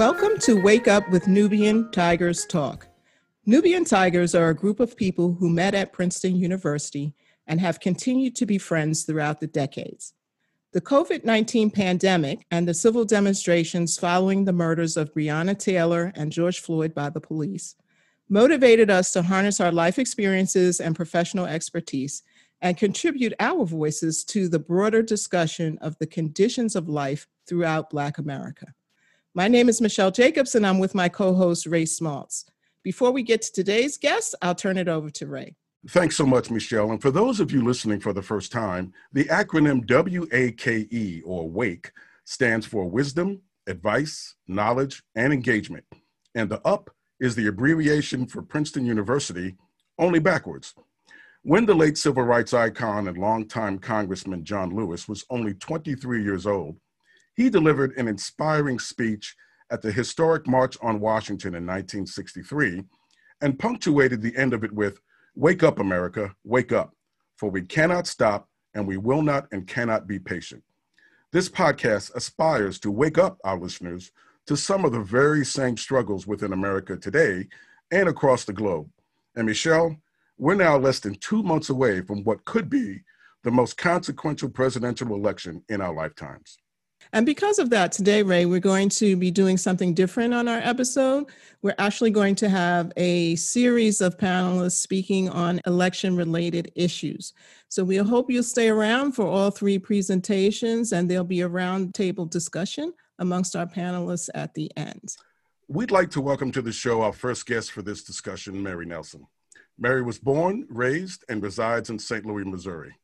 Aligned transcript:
Welcome 0.00 0.38
to 0.38 0.58
Wake 0.58 0.88
Up 0.88 1.10
with 1.10 1.28
Nubian 1.28 1.90
Tigers 1.90 2.46
Talk. 2.46 2.88
Nubian 3.44 3.84
Tigers 3.84 4.34
are 4.34 4.48
a 4.48 4.54
group 4.54 4.80
of 4.80 4.96
people 4.96 5.34
who 5.34 5.50
met 5.50 5.74
at 5.74 5.92
Princeton 5.92 6.36
University 6.36 7.12
and 7.46 7.60
have 7.60 7.80
continued 7.80 8.34
to 8.36 8.46
be 8.46 8.56
friends 8.56 9.04
throughout 9.04 9.40
the 9.40 9.46
decades. 9.46 10.14
The 10.72 10.80
COVID 10.80 11.26
19 11.26 11.70
pandemic 11.70 12.46
and 12.50 12.66
the 12.66 12.72
civil 12.72 13.04
demonstrations 13.04 13.98
following 13.98 14.46
the 14.46 14.54
murders 14.54 14.96
of 14.96 15.12
Breonna 15.12 15.58
Taylor 15.58 16.14
and 16.16 16.32
George 16.32 16.60
Floyd 16.60 16.94
by 16.94 17.10
the 17.10 17.20
police 17.20 17.76
motivated 18.30 18.88
us 18.88 19.12
to 19.12 19.22
harness 19.22 19.60
our 19.60 19.70
life 19.70 19.98
experiences 19.98 20.80
and 20.80 20.96
professional 20.96 21.44
expertise 21.44 22.22
and 22.62 22.78
contribute 22.78 23.34
our 23.38 23.66
voices 23.66 24.24
to 24.24 24.48
the 24.48 24.60
broader 24.60 25.02
discussion 25.02 25.76
of 25.82 25.98
the 25.98 26.06
conditions 26.06 26.74
of 26.74 26.88
life 26.88 27.26
throughout 27.46 27.90
Black 27.90 28.16
America. 28.16 28.72
My 29.32 29.46
name 29.46 29.68
is 29.68 29.80
Michelle 29.80 30.10
Jacobs, 30.10 30.56
and 30.56 30.66
I'm 30.66 30.80
with 30.80 30.92
my 30.92 31.08
co 31.08 31.32
host, 31.34 31.64
Ray 31.64 31.84
Smaltz. 31.84 32.46
Before 32.82 33.12
we 33.12 33.22
get 33.22 33.42
to 33.42 33.52
today's 33.52 33.96
guest, 33.96 34.34
I'll 34.42 34.56
turn 34.56 34.76
it 34.76 34.88
over 34.88 35.08
to 35.08 35.26
Ray. 35.28 35.54
Thanks 35.90 36.16
so 36.16 36.26
much, 36.26 36.50
Michelle. 36.50 36.90
And 36.90 37.00
for 37.00 37.12
those 37.12 37.38
of 37.38 37.52
you 37.52 37.64
listening 37.64 38.00
for 38.00 38.12
the 38.12 38.22
first 38.22 38.50
time, 38.50 38.92
the 39.12 39.26
acronym 39.26 39.86
WAKE 39.86 41.22
or 41.24 41.48
WAKE 41.48 41.92
stands 42.24 42.66
for 42.66 42.90
Wisdom, 42.90 43.40
Advice, 43.68 44.34
Knowledge, 44.48 45.00
and 45.14 45.32
Engagement. 45.32 45.84
And 46.34 46.50
the 46.50 46.60
UP 46.66 46.90
is 47.20 47.36
the 47.36 47.46
abbreviation 47.46 48.26
for 48.26 48.42
Princeton 48.42 48.84
University, 48.84 49.54
only 49.96 50.18
backwards. 50.18 50.74
When 51.42 51.66
the 51.66 51.74
late 51.74 51.96
civil 51.96 52.24
rights 52.24 52.52
icon 52.52 53.06
and 53.06 53.16
longtime 53.16 53.78
Congressman 53.78 54.44
John 54.44 54.74
Lewis 54.74 55.06
was 55.06 55.24
only 55.30 55.54
23 55.54 56.24
years 56.24 56.46
old, 56.46 56.78
he 57.40 57.48
delivered 57.48 57.96
an 57.96 58.06
inspiring 58.06 58.78
speech 58.78 59.34
at 59.70 59.80
the 59.80 59.90
historic 59.90 60.46
March 60.46 60.76
on 60.82 61.00
Washington 61.00 61.54
in 61.54 61.64
1963 61.64 62.84
and 63.40 63.58
punctuated 63.58 64.20
the 64.20 64.36
end 64.36 64.52
of 64.52 64.62
it 64.62 64.70
with 64.72 65.00
Wake 65.34 65.62
up, 65.62 65.78
America, 65.78 66.34
wake 66.44 66.70
up, 66.70 66.94
for 67.38 67.48
we 67.48 67.62
cannot 67.62 68.06
stop 68.06 68.46
and 68.74 68.86
we 68.86 68.98
will 68.98 69.22
not 69.22 69.46
and 69.52 69.66
cannot 69.66 70.06
be 70.06 70.18
patient. 70.18 70.62
This 71.32 71.48
podcast 71.48 72.14
aspires 72.14 72.78
to 72.80 72.90
wake 72.90 73.16
up 73.16 73.38
our 73.42 73.58
listeners 73.58 74.12
to 74.44 74.54
some 74.54 74.84
of 74.84 74.92
the 74.92 75.00
very 75.00 75.42
same 75.42 75.78
struggles 75.78 76.26
within 76.26 76.52
America 76.52 76.94
today 76.94 77.48
and 77.90 78.06
across 78.06 78.44
the 78.44 78.52
globe. 78.52 78.90
And 79.34 79.46
Michelle, 79.46 79.96
we're 80.36 80.56
now 80.56 80.76
less 80.76 81.00
than 81.00 81.14
two 81.14 81.42
months 81.42 81.70
away 81.70 82.02
from 82.02 82.22
what 82.22 82.44
could 82.44 82.68
be 82.68 83.00
the 83.44 83.50
most 83.50 83.78
consequential 83.78 84.50
presidential 84.50 85.14
election 85.14 85.62
in 85.70 85.80
our 85.80 85.94
lifetimes. 85.94 86.58
And 87.12 87.26
because 87.26 87.58
of 87.58 87.70
that, 87.70 87.90
today, 87.90 88.22
Ray, 88.22 88.46
we're 88.46 88.60
going 88.60 88.88
to 88.90 89.16
be 89.16 89.30
doing 89.30 89.56
something 89.56 89.94
different 89.94 90.32
on 90.32 90.46
our 90.46 90.58
episode. 90.58 91.26
We're 91.62 91.74
actually 91.78 92.12
going 92.12 92.36
to 92.36 92.48
have 92.48 92.92
a 92.96 93.34
series 93.36 94.00
of 94.00 94.16
panelists 94.16 94.80
speaking 94.80 95.28
on 95.28 95.60
election 95.66 96.16
related 96.16 96.70
issues. 96.76 97.32
So 97.68 97.82
we 97.82 97.96
hope 97.96 98.30
you'll 98.30 98.42
stay 98.44 98.68
around 98.68 99.12
for 99.12 99.26
all 99.26 99.50
three 99.50 99.78
presentations, 99.78 100.92
and 100.92 101.10
there'll 101.10 101.24
be 101.24 101.40
a 101.40 101.48
roundtable 101.48 102.30
discussion 102.30 102.92
amongst 103.18 103.56
our 103.56 103.66
panelists 103.66 104.28
at 104.34 104.54
the 104.54 104.70
end. 104.76 105.16
We'd 105.68 105.90
like 105.90 106.10
to 106.12 106.20
welcome 106.20 106.52
to 106.52 106.62
the 106.62 106.72
show 106.72 107.02
our 107.02 107.12
first 107.12 107.46
guest 107.46 107.72
for 107.72 107.82
this 107.82 108.04
discussion, 108.04 108.62
Mary 108.62 108.86
Nelson. 108.86 109.26
Mary 109.78 110.02
was 110.02 110.18
born, 110.18 110.66
raised, 110.68 111.24
and 111.28 111.42
resides 111.42 111.90
in 111.90 111.98
St. 111.98 112.24
Louis, 112.24 112.44
Missouri. 112.44 112.94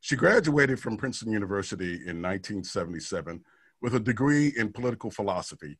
She 0.00 0.16
graduated 0.16 0.80
from 0.80 0.96
Princeton 0.96 1.32
University 1.32 1.92
in 1.92 2.20
1977 2.20 3.44
with 3.82 3.94
a 3.94 4.00
degree 4.00 4.52
in 4.56 4.72
political 4.72 5.10
philosophy 5.10 5.76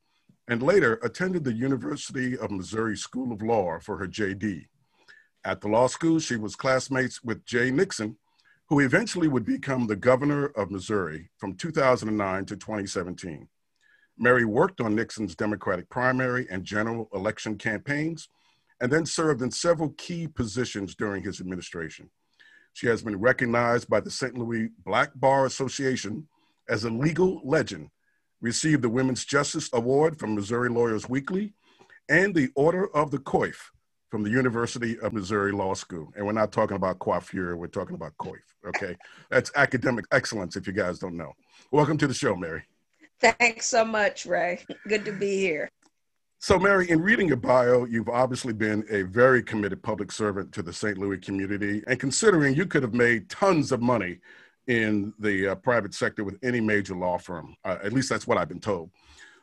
and 0.48 0.62
later 0.62 0.94
attended 1.02 1.44
the 1.44 1.52
University 1.52 2.36
of 2.36 2.50
Missouri 2.50 2.96
School 2.96 3.32
of 3.32 3.40
Law 3.42 3.78
for 3.78 3.96
her 3.96 4.08
JD. 4.08 4.66
At 5.44 5.60
the 5.60 5.68
law 5.68 5.86
school, 5.86 6.18
she 6.18 6.36
was 6.36 6.56
classmates 6.56 7.22
with 7.22 7.46
Jay 7.46 7.70
Nixon, 7.70 8.16
who 8.68 8.80
eventually 8.80 9.28
would 9.28 9.44
become 9.44 9.86
the 9.86 9.96
governor 9.96 10.46
of 10.46 10.70
Missouri 10.70 11.30
from 11.38 11.54
2009 11.54 12.44
to 12.46 12.56
2017. 12.56 13.48
Mary 14.18 14.44
worked 14.44 14.80
on 14.80 14.94
Nixon's 14.94 15.34
Democratic 15.34 15.88
primary 15.88 16.46
and 16.50 16.64
general 16.64 17.08
election 17.14 17.56
campaigns, 17.56 18.28
and 18.80 18.92
then 18.92 19.06
served 19.06 19.42
in 19.42 19.50
several 19.50 19.90
key 19.96 20.26
positions 20.26 20.94
during 20.96 21.22
his 21.22 21.40
administration. 21.40 22.10
She 22.72 22.88
has 22.88 23.02
been 23.02 23.18
recognized 23.18 23.88
by 23.88 24.00
the 24.00 24.10
St. 24.10 24.36
Louis 24.36 24.70
Black 24.84 25.12
Bar 25.14 25.46
Association 25.46 26.26
as 26.68 26.84
a 26.84 26.90
legal 26.90 27.40
legend, 27.44 27.90
received 28.40 28.82
the 28.82 28.88
Women's 28.88 29.24
Justice 29.24 29.70
Award 29.72 30.18
from 30.18 30.34
Missouri 30.34 30.68
Lawyers 30.68 31.08
Weekly 31.08 31.54
and 32.08 32.34
the 32.34 32.50
Order 32.54 32.94
of 32.94 33.10
the 33.10 33.18
Coif 33.18 33.56
from 34.10 34.22
the 34.22 34.30
University 34.30 34.98
of 34.98 35.12
Missouri 35.12 35.52
Law 35.52 35.74
School. 35.74 36.12
And 36.16 36.26
we're 36.26 36.32
not 36.32 36.52
talking 36.52 36.76
about 36.76 36.98
coiffure, 36.98 37.56
we're 37.56 37.68
talking 37.68 37.94
about 37.94 38.12
coif, 38.18 38.42
okay? 38.66 38.96
That's 39.30 39.50
academic 39.56 40.04
excellence 40.12 40.56
if 40.56 40.66
you 40.66 40.72
guys 40.72 40.98
don't 40.98 41.16
know. 41.16 41.32
Welcome 41.70 41.96
to 41.98 42.06
the 42.06 42.12
show, 42.12 42.36
Mary. 42.36 42.64
Thanks 43.20 43.66
so 43.66 43.84
much, 43.84 44.26
Ray. 44.26 44.64
Good 44.88 45.04
to 45.04 45.12
be 45.12 45.38
here. 45.38 45.70
So, 46.40 46.58
Mary, 46.58 46.90
in 46.90 47.00
reading 47.00 47.28
your 47.28 47.36
bio, 47.36 47.84
you've 47.84 48.08
obviously 48.08 48.52
been 48.52 48.84
a 48.90 49.02
very 49.02 49.44
committed 49.44 49.80
public 49.80 50.10
servant 50.10 50.52
to 50.54 50.62
the 50.62 50.72
St. 50.72 50.98
Louis 50.98 51.18
community. 51.18 51.84
And 51.86 52.00
considering 52.00 52.56
you 52.56 52.66
could 52.66 52.82
have 52.82 52.94
made 52.94 53.30
tons 53.30 53.70
of 53.70 53.80
money 53.80 54.18
in 54.68 55.12
the 55.18 55.48
uh, 55.48 55.54
private 55.56 55.94
sector 55.94 56.24
with 56.24 56.38
any 56.42 56.60
major 56.60 56.94
law 56.94 57.18
firm. 57.18 57.54
Uh, 57.64 57.78
at 57.82 57.92
least 57.92 58.08
that's 58.08 58.26
what 58.26 58.38
I've 58.38 58.48
been 58.48 58.60
told. 58.60 58.90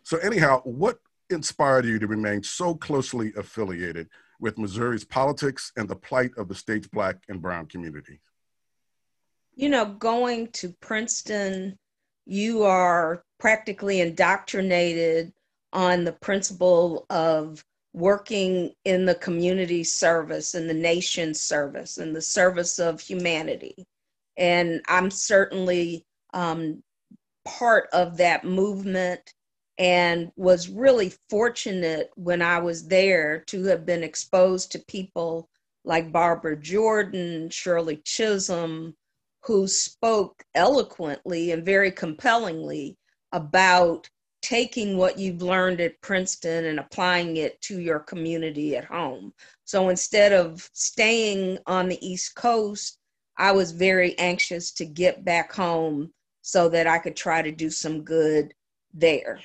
So, 0.03 0.17
anyhow, 0.17 0.61
what 0.63 0.99
inspired 1.29 1.85
you 1.85 1.99
to 1.99 2.07
remain 2.07 2.41
so 2.43 2.73
closely 2.75 3.33
affiliated 3.37 4.07
with 4.39 4.57
Missouri's 4.57 5.03
politics 5.03 5.71
and 5.75 5.87
the 5.87 5.95
plight 5.95 6.31
of 6.37 6.47
the 6.47 6.55
state's 6.55 6.87
Black 6.87 7.17
and 7.27 7.41
Brown 7.41 7.65
community? 7.65 8.19
You 9.55 9.69
know, 9.69 9.85
going 9.85 10.47
to 10.53 10.73
Princeton, 10.79 11.77
you 12.25 12.63
are 12.63 13.23
practically 13.39 13.99
indoctrinated 13.99 15.33
on 15.73 16.05
the 16.05 16.13
principle 16.13 17.05
of 17.09 17.63
working 17.93 18.71
in 18.85 19.05
the 19.05 19.15
community 19.15 19.83
service 19.83 20.53
and 20.53 20.69
the 20.69 20.73
nation's 20.73 21.41
service 21.41 21.97
and 21.97 22.15
the 22.15 22.21
service 22.21 22.79
of 22.79 23.01
humanity 23.01 23.85
and 24.39 24.81
I'm 24.87 25.11
certainly 25.11 26.05
um, 26.33 26.81
part 27.45 27.89
of 27.93 28.17
that 28.17 28.45
movement 28.45 29.33
and 29.77 30.31
was 30.35 30.69
really 30.69 31.13
fortunate 31.29 32.09
when 32.15 32.41
I 32.41 32.59
was 32.59 32.87
there 32.87 33.43
to 33.47 33.65
have 33.65 33.85
been 33.85 34.03
exposed 34.03 34.71
to 34.71 34.79
people 34.79 35.49
like 35.85 36.11
Barbara 36.11 36.57
Jordan, 36.57 37.49
Shirley 37.49 38.01
Chisholm, 38.03 38.95
who 39.43 39.67
spoke 39.67 40.43
eloquently 40.55 41.51
and 41.51 41.65
very 41.65 41.91
compellingly 41.91 42.97
about 43.31 44.09
taking 44.41 44.97
what 44.97 45.17
you've 45.17 45.41
learned 45.41 45.81
at 45.81 45.99
Princeton 46.01 46.65
and 46.65 46.79
applying 46.79 47.37
it 47.37 47.59
to 47.61 47.79
your 47.79 47.99
community 47.99 48.75
at 48.77 48.85
home. 48.85 49.33
So 49.65 49.89
instead 49.89 50.33
of 50.33 50.69
staying 50.73 51.59
on 51.67 51.89
the 51.89 52.05
East 52.05 52.35
Coast 52.35 52.98
I 53.39 53.53
was 53.53 53.71
very 53.71 54.19
anxious 54.19 54.71
to 54.73 54.85
get 54.85 55.23
back 55.23 55.51
home 55.53 56.11
so 56.41 56.69
that 56.69 56.85
I 56.85 56.99
could 56.99 57.15
try 57.15 57.41
to 57.41 57.51
do 57.51 57.69
some 57.69 58.03
good 58.03 58.53
there. 58.93 59.39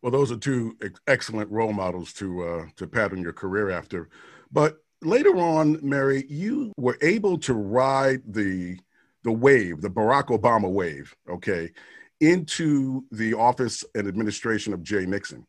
Well, 0.00 0.12
those 0.12 0.30
are 0.30 0.36
two 0.36 0.76
excellent 1.08 1.50
role 1.50 1.72
models 1.72 2.12
to 2.14 2.42
uh, 2.42 2.66
to 2.76 2.86
pattern 2.86 3.20
your 3.20 3.32
career 3.32 3.70
after. 3.70 4.08
But 4.52 4.76
later 5.02 5.36
on, 5.36 5.80
Mary, 5.82 6.24
you 6.28 6.72
were 6.76 6.98
able 7.02 7.38
to 7.38 7.54
ride 7.54 8.22
the 8.26 8.78
the 9.24 9.32
wave, 9.32 9.80
the 9.80 9.90
Barack 9.90 10.26
Obama 10.26 10.70
wave, 10.70 11.12
okay, 11.28 11.72
into 12.20 13.04
the 13.10 13.34
office 13.34 13.84
and 13.96 14.06
administration 14.06 14.72
of 14.72 14.84
Jay 14.84 15.04
Nixon. 15.04 15.44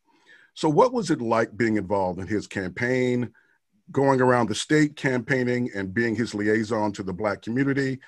So, 0.54 0.68
what 0.68 0.92
was 0.92 1.12
it 1.12 1.20
like 1.20 1.56
being 1.56 1.76
involved 1.76 2.18
in 2.18 2.26
his 2.26 2.48
campaign? 2.48 3.30
Going 3.90 4.20
around 4.20 4.48
the 4.48 4.54
state 4.54 4.96
campaigning 4.96 5.70
and 5.74 5.94
being 5.94 6.14
his 6.14 6.34
liaison 6.34 6.92
to 6.92 7.02
the 7.02 7.12
Black 7.12 7.42
community. 7.42 7.98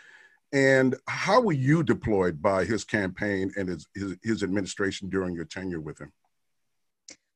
And 0.52 0.96
how 1.08 1.40
were 1.40 1.52
you 1.52 1.82
deployed 1.82 2.42
by 2.42 2.64
his 2.64 2.84
campaign 2.84 3.52
and 3.56 3.68
his, 3.68 3.86
his, 3.94 4.16
his 4.22 4.42
administration 4.42 5.08
during 5.08 5.34
your 5.34 5.44
tenure 5.44 5.80
with 5.80 6.00
him? 6.00 6.12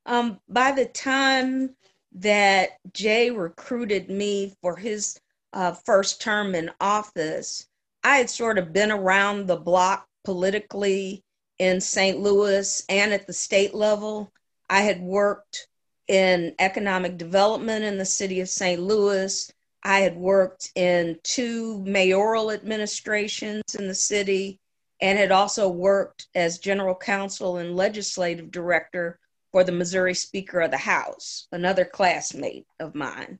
Um, 0.06 0.40
by 0.48 0.72
the 0.72 0.86
time 0.86 1.74
that 2.16 2.78
Jay 2.92 3.30
recruited 3.30 4.10
me 4.10 4.54
for 4.60 4.76
his 4.76 5.18
uh, 5.52 5.72
first 5.72 6.20
term 6.20 6.54
in 6.54 6.70
office, 6.80 7.66
I 8.02 8.16
had 8.16 8.28
sort 8.28 8.58
of 8.58 8.72
been 8.72 8.90
around 8.90 9.46
the 9.46 9.56
block 9.56 10.06
politically 10.24 11.24
in 11.58 11.80
St. 11.80 12.18
Louis 12.18 12.84
and 12.88 13.12
at 13.12 13.26
the 13.26 13.32
state 13.32 13.74
level. 13.74 14.32
I 14.68 14.80
had 14.80 15.00
worked 15.00 15.68
in 16.08 16.54
economic 16.58 17.16
development 17.16 17.84
in 17.84 17.98
the 17.98 18.04
city 18.04 18.40
of 18.40 18.48
St. 18.48 18.80
Louis. 18.80 19.50
I 19.82 20.00
had 20.00 20.16
worked 20.16 20.70
in 20.74 21.18
two 21.22 21.82
mayoral 21.84 22.50
administrations 22.50 23.74
in 23.78 23.86
the 23.86 23.94
city 23.94 24.58
and 25.00 25.18
had 25.18 25.32
also 25.32 25.68
worked 25.68 26.28
as 26.34 26.58
general 26.58 26.94
counsel 26.94 27.58
and 27.58 27.76
legislative 27.76 28.50
director 28.50 29.18
for 29.52 29.64
the 29.64 29.72
Missouri 29.72 30.14
Speaker 30.14 30.60
of 30.60 30.70
the 30.70 30.78
House, 30.78 31.46
another 31.52 31.84
classmate 31.84 32.66
of 32.80 32.94
mine. 32.94 33.38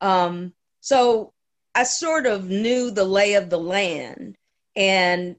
Um, 0.00 0.54
so 0.80 1.32
I 1.74 1.84
sort 1.84 2.26
of 2.26 2.48
knew 2.48 2.90
the 2.90 3.04
lay 3.04 3.34
of 3.34 3.50
the 3.50 3.58
land 3.58 4.36
and 4.74 5.36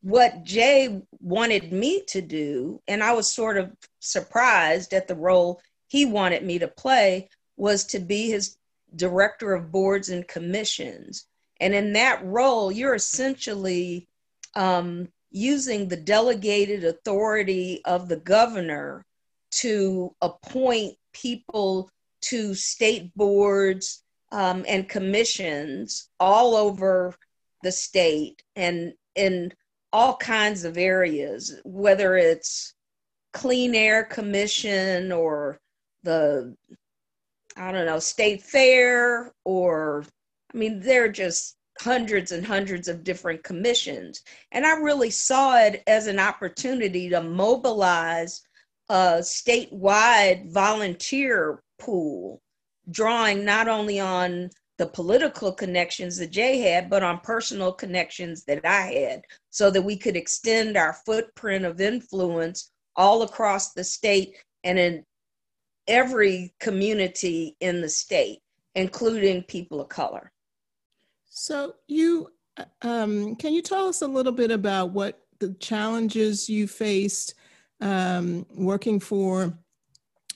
what 0.00 0.44
Jay 0.44 1.00
wanted 1.20 1.72
me 1.72 2.02
to 2.08 2.20
do, 2.20 2.80
and 2.88 3.02
I 3.02 3.12
was 3.12 3.32
sort 3.32 3.58
of 3.58 3.72
surprised 4.00 4.92
at 4.92 5.06
the 5.06 5.14
role 5.14 5.60
he 5.88 6.04
wanted 6.04 6.44
me 6.44 6.58
to 6.58 6.68
play, 6.68 7.28
was 7.56 7.84
to 7.84 7.98
be 7.98 8.30
his 8.30 8.56
director 8.94 9.54
of 9.54 9.72
boards 9.72 10.08
and 10.08 10.26
commissions. 10.26 11.26
And 11.60 11.74
in 11.74 11.92
that 11.94 12.24
role, 12.24 12.70
you're 12.70 12.94
essentially 12.94 14.08
um, 14.54 15.08
using 15.30 15.88
the 15.88 15.96
delegated 15.96 16.84
authority 16.84 17.82
of 17.84 18.08
the 18.08 18.16
governor 18.16 19.04
to 19.50 20.14
appoint 20.20 20.94
people 21.12 21.90
to 22.22 22.54
state 22.54 23.14
boards 23.14 24.02
um, 24.32 24.64
and 24.68 24.88
commissions 24.88 26.08
all 26.18 26.56
over 26.56 27.14
the 27.62 27.72
state 27.72 28.42
and 28.54 28.92
in 29.14 29.52
all 29.92 30.16
kinds 30.16 30.64
of 30.64 30.76
areas, 30.76 31.58
whether 31.64 32.16
it's 32.16 32.74
Clean 33.32 33.74
Air 33.74 34.04
Commission 34.04 35.12
or 35.12 35.58
the, 36.06 36.56
I 37.56 37.72
don't 37.72 37.84
know, 37.84 37.98
State 37.98 38.42
Fair, 38.42 39.32
or, 39.44 40.04
I 40.54 40.56
mean, 40.56 40.80
they're 40.80 41.12
just 41.12 41.56
hundreds 41.80 42.32
and 42.32 42.46
hundreds 42.46 42.88
of 42.88 43.04
different 43.04 43.42
commissions. 43.44 44.22
And 44.52 44.64
I 44.64 44.76
really 44.78 45.10
saw 45.10 45.58
it 45.58 45.82
as 45.86 46.06
an 46.06 46.18
opportunity 46.18 47.10
to 47.10 47.22
mobilize 47.22 48.42
a 48.88 49.18
statewide 49.20 50.50
volunteer 50.52 51.60
pool, 51.78 52.40
drawing 52.90 53.44
not 53.44 53.68
only 53.68 54.00
on 54.00 54.48
the 54.78 54.86
political 54.86 55.52
connections 55.52 56.18
that 56.18 56.30
Jay 56.30 56.58
had, 56.58 56.88
but 56.88 57.02
on 57.02 57.20
personal 57.20 57.72
connections 57.72 58.44
that 58.44 58.64
I 58.64 58.92
had, 58.92 59.22
so 59.50 59.70
that 59.70 59.82
we 59.82 59.96
could 59.96 60.16
extend 60.16 60.76
our 60.76 60.94
footprint 61.04 61.64
of 61.64 61.80
influence 61.80 62.70
all 62.94 63.22
across 63.22 63.72
the 63.72 63.84
state 63.84 64.36
and 64.64 64.78
in 64.78 65.04
every 65.88 66.54
community 66.60 67.56
in 67.60 67.80
the 67.80 67.88
state, 67.88 68.40
including 68.74 69.42
people 69.44 69.80
of 69.80 69.88
color. 69.88 70.32
So, 71.28 71.74
you 71.86 72.28
um, 72.82 73.36
can 73.36 73.52
you 73.52 73.60
tell 73.60 73.88
us 73.88 74.00
a 74.02 74.06
little 74.06 74.32
bit 74.32 74.50
about 74.50 74.90
what 74.90 75.20
the 75.40 75.52
challenges 75.54 76.48
you 76.48 76.66
faced 76.66 77.34
um, 77.82 78.46
working 78.54 78.98
for 78.98 79.58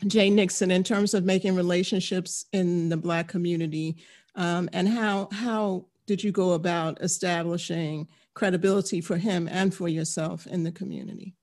Jay 0.06 0.29
Nixon 0.29 0.70
in 0.70 0.85
terms 0.85 1.14
of 1.14 1.25
making 1.25 1.56
relationships 1.56 2.44
in 2.53 2.91
the 2.91 2.96
Black 2.99 3.29
community 3.29 3.96
um, 4.35 4.69
and 4.73 4.88
how 4.88 5.29
how 5.32 5.87
did 6.06 6.23
you 6.23 6.32
go 6.32 6.53
about 6.53 7.00
establishing 7.03 8.08
credibility 8.35 9.00
for 9.00 9.17
him 9.17 9.49
and 9.49 9.75
for 9.75 9.88
yourself 9.88 10.46
in 10.46 10.64
the 10.64 10.73
community? 10.73 11.35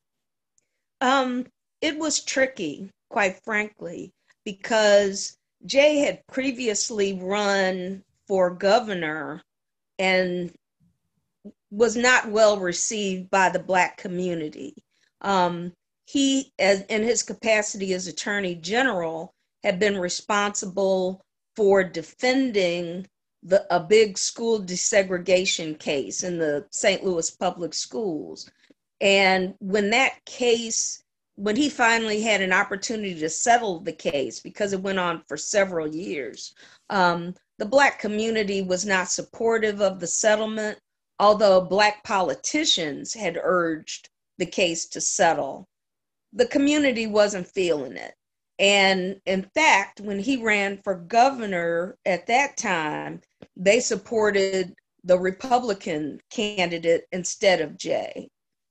Um, 1.02 1.46
it 1.82 1.98
was 1.98 2.24
tricky, 2.24 2.90
quite 3.18 3.44
frankly, 3.44 4.14
because 4.46 5.40
Jay 5.66 5.98
had 5.98 6.22
previously 6.28 7.14
run 7.20 8.04
for 8.28 8.52
governor 8.52 9.42
and 9.98 10.54
was 11.72 11.96
not 11.96 12.30
well 12.30 12.60
received 12.60 13.28
by 13.32 13.50
the 13.50 13.58
Black 13.58 13.98
community. 13.98 14.76
Um, 15.22 15.74
he, 16.06 16.54
as, 16.60 16.82
in 16.90 17.02
his 17.02 17.24
capacity 17.24 17.92
as 17.96 18.06
Attorney 18.06 18.54
General, 18.54 19.34
had 19.64 19.80
been 19.80 19.98
responsible 19.98 21.26
for 21.56 21.84
defending 21.84 23.08
the, 23.42 23.66
a 23.76 23.80
big 23.80 24.20
school 24.20 24.62
desegregation 24.62 25.80
case 25.80 26.22
in 26.22 26.38
the 26.38 26.68
St. 26.70 27.04
Louis 27.04 27.32
public 27.32 27.74
schools. 27.74 28.48
And 29.02 29.56
when 29.58 29.90
that 29.90 30.24
case, 30.26 31.04
when 31.38 31.56
he 31.56 31.70
finally 31.70 32.20
had 32.20 32.42
an 32.42 32.52
opportunity 32.52 33.14
to 33.14 33.30
settle 33.30 33.80
the 33.80 33.94
case, 33.94 34.40
because 34.40 34.74
it 34.74 34.82
went 34.82 34.98
on 34.98 35.22
for 35.28 35.38
several 35.38 35.88
years, 35.88 36.56
um, 36.90 37.36
the 37.60 37.66
Black 37.66 38.00
community 38.00 38.64
was 38.64 38.86
not 38.86 39.10
supportive 39.10 39.80
of 39.80 40.00
the 40.00 40.08
settlement, 40.08 40.80
although 41.20 41.62
Black 41.62 42.04
politicians 42.04 43.14
had 43.14 43.40
urged 43.42 44.10
the 44.40 44.48
case 44.48 44.88
to 44.88 45.00
settle. 45.00 45.68
The 46.34 46.48
community 46.48 47.06
wasn't 47.06 47.48
feeling 47.48 47.98
it. 47.98 48.16
And 48.58 49.22
in 49.28 49.44
fact, 49.54 50.02
when 50.02 50.18
he 50.18 50.38
ran 50.38 50.82
for 50.84 50.96
governor 50.96 51.98
at 52.08 52.26
that 52.26 52.58
time, 52.58 53.22
they 53.56 53.80
supported 53.80 54.74
the 55.04 55.20
Republican 55.20 56.20
candidate 56.32 57.06
instead 57.12 57.62
of 57.62 57.78
Jay. 57.78 58.28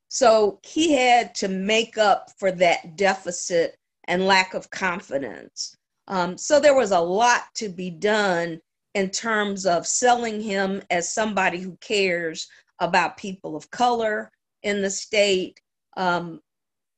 So 0.09 0.61
he 0.63 0.93
had 0.93 1.35
to 1.37 1.49
make 1.49 1.99
up 1.99 2.31
for 2.39 2.53
that 2.53 2.97
deficit 2.97 3.77
and 4.07 4.27
lack 4.27 4.55
of 4.55 4.71
confidence. 4.71 5.77
Um, 6.09 6.39
so 6.39 6.61
there 6.61 6.77
was 6.77 6.93
a 6.93 7.01
lot 7.01 7.43
to 7.57 7.69
be 7.69 7.91
done 7.91 8.61
in 8.95 9.11
terms 9.11 9.67
of 9.67 9.87
selling 9.87 10.41
him 10.41 10.81
as 10.91 11.13
somebody 11.13 11.59
who 11.59 11.77
cares 11.81 12.49
about 12.81 13.17
people 13.17 13.57
of 13.57 13.71
color 13.71 14.31
in 14.63 14.81
the 14.81 14.91
state. 14.91 15.61
Um, 15.97 16.41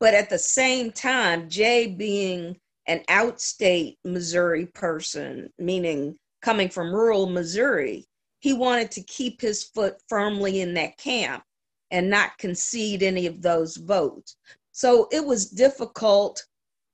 but 0.01 0.15
at 0.15 0.31
the 0.31 0.39
same 0.39 0.93
time, 0.93 1.49
Jay 1.49 1.87
being 1.87 2.57
an 2.87 3.03
outstate 3.09 3.97
Missouri 4.05 4.67
person, 4.67 5.51
meaning 5.59 6.17
coming 6.43 6.69
from 6.69 6.95
rural 6.95 7.27
Missouri, 7.27 8.07
he 8.41 8.53
wanted 8.53 8.91
to 8.93 9.03
keep 9.03 9.41
his 9.41 9.65
foot 9.65 9.97
firmly 10.09 10.61
in 10.61 10.75
that 10.75 10.97
camp 10.99 11.43
and 11.91 12.09
not 12.09 12.37
concede 12.39 13.03
any 13.03 13.27
of 13.27 13.43
those 13.43 13.77
votes. 13.77 14.37
So 14.73 15.09
it 15.11 15.25
was 15.25 15.51
difficult 15.51 16.45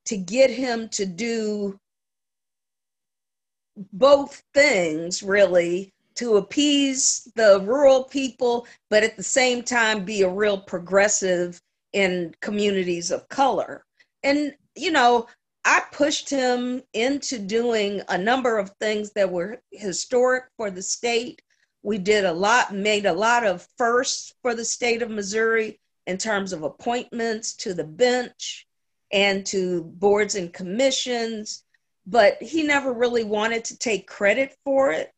to 0.07 0.17
get 0.17 0.51
him 0.51 0.89
to 0.91 1.07
do 1.07 1.79
both 3.93 4.43
things, 4.55 5.23
really, 5.23 5.93
to 6.17 6.37
appease 6.37 7.29
the 7.35 7.61
rural 7.63 8.05
people, 8.05 8.67
but 8.89 9.03
at 9.03 9.17
the 9.17 9.23
same 9.23 9.63
time 9.63 10.05
be 10.05 10.23
a 10.23 10.29
real 10.29 10.59
progressive 10.59 11.61
in 11.93 12.35
communities 12.41 13.11
of 13.11 13.29
color. 13.29 13.85
And, 14.23 14.55
you 14.77 14.93
know, 14.93 15.27
I 15.65 15.83
pushed 15.93 16.29
him 16.29 16.83
into 16.93 17.39
doing 17.39 18.03
a 18.09 18.19
number 18.19 18.59
of 18.59 18.71
things 18.81 19.13
that 19.13 19.31
were 19.31 19.61
historic 19.73 20.45
for 20.57 20.71
the 20.71 20.83
state. 20.83 21.41
We 21.85 21.99
did 21.99 22.25
a 22.25 22.33
lot, 22.33 22.75
made 22.75 23.05
a 23.05 23.13
lot 23.13 23.45
of 23.45 23.69
firsts 23.77 24.33
for 24.41 24.55
the 24.55 24.65
state 24.65 25.03
of 25.03 25.11
Missouri 25.11 25.79
in 26.07 26.17
terms 26.17 26.55
of 26.55 26.63
appointments 26.63 27.53
to 27.57 27.75
the 27.75 27.85
bench 27.85 28.67
and 29.13 29.45
to 29.47 29.85
boards 29.85 30.35
and 30.35 30.51
commissions, 30.51 31.63
but 32.07 32.43
he 32.43 32.63
never 32.63 32.91
really 32.91 33.23
wanted 33.23 33.65
to 33.67 33.79
take 33.79 34.07
credit 34.07 34.57
for 34.65 34.93
it. 34.93 35.13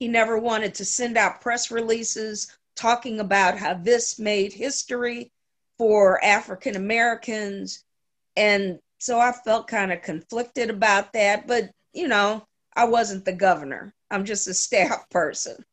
He 0.00 0.08
never 0.08 0.36
wanted 0.36 0.74
to 0.74 0.84
send 0.84 1.16
out 1.16 1.40
press 1.40 1.70
releases 1.70 2.58
talking 2.74 3.20
about 3.20 3.56
how 3.56 3.74
this 3.74 4.18
made 4.18 4.52
history 4.52 5.30
for 5.78 6.22
African 6.24 6.74
Americans. 6.74 7.84
And 8.36 8.80
so 8.98 9.20
I 9.20 9.30
felt 9.30 9.68
kind 9.68 9.92
of 9.92 10.02
conflicted 10.02 10.68
about 10.68 11.12
that, 11.12 11.46
but 11.46 11.70
you 11.92 12.08
know, 12.08 12.44
I 12.74 12.86
wasn't 12.86 13.24
the 13.24 13.32
governor. 13.32 13.94
I'm 14.10 14.24
just 14.24 14.48
a 14.48 14.54
staff 14.66 15.08
person. 15.10 15.64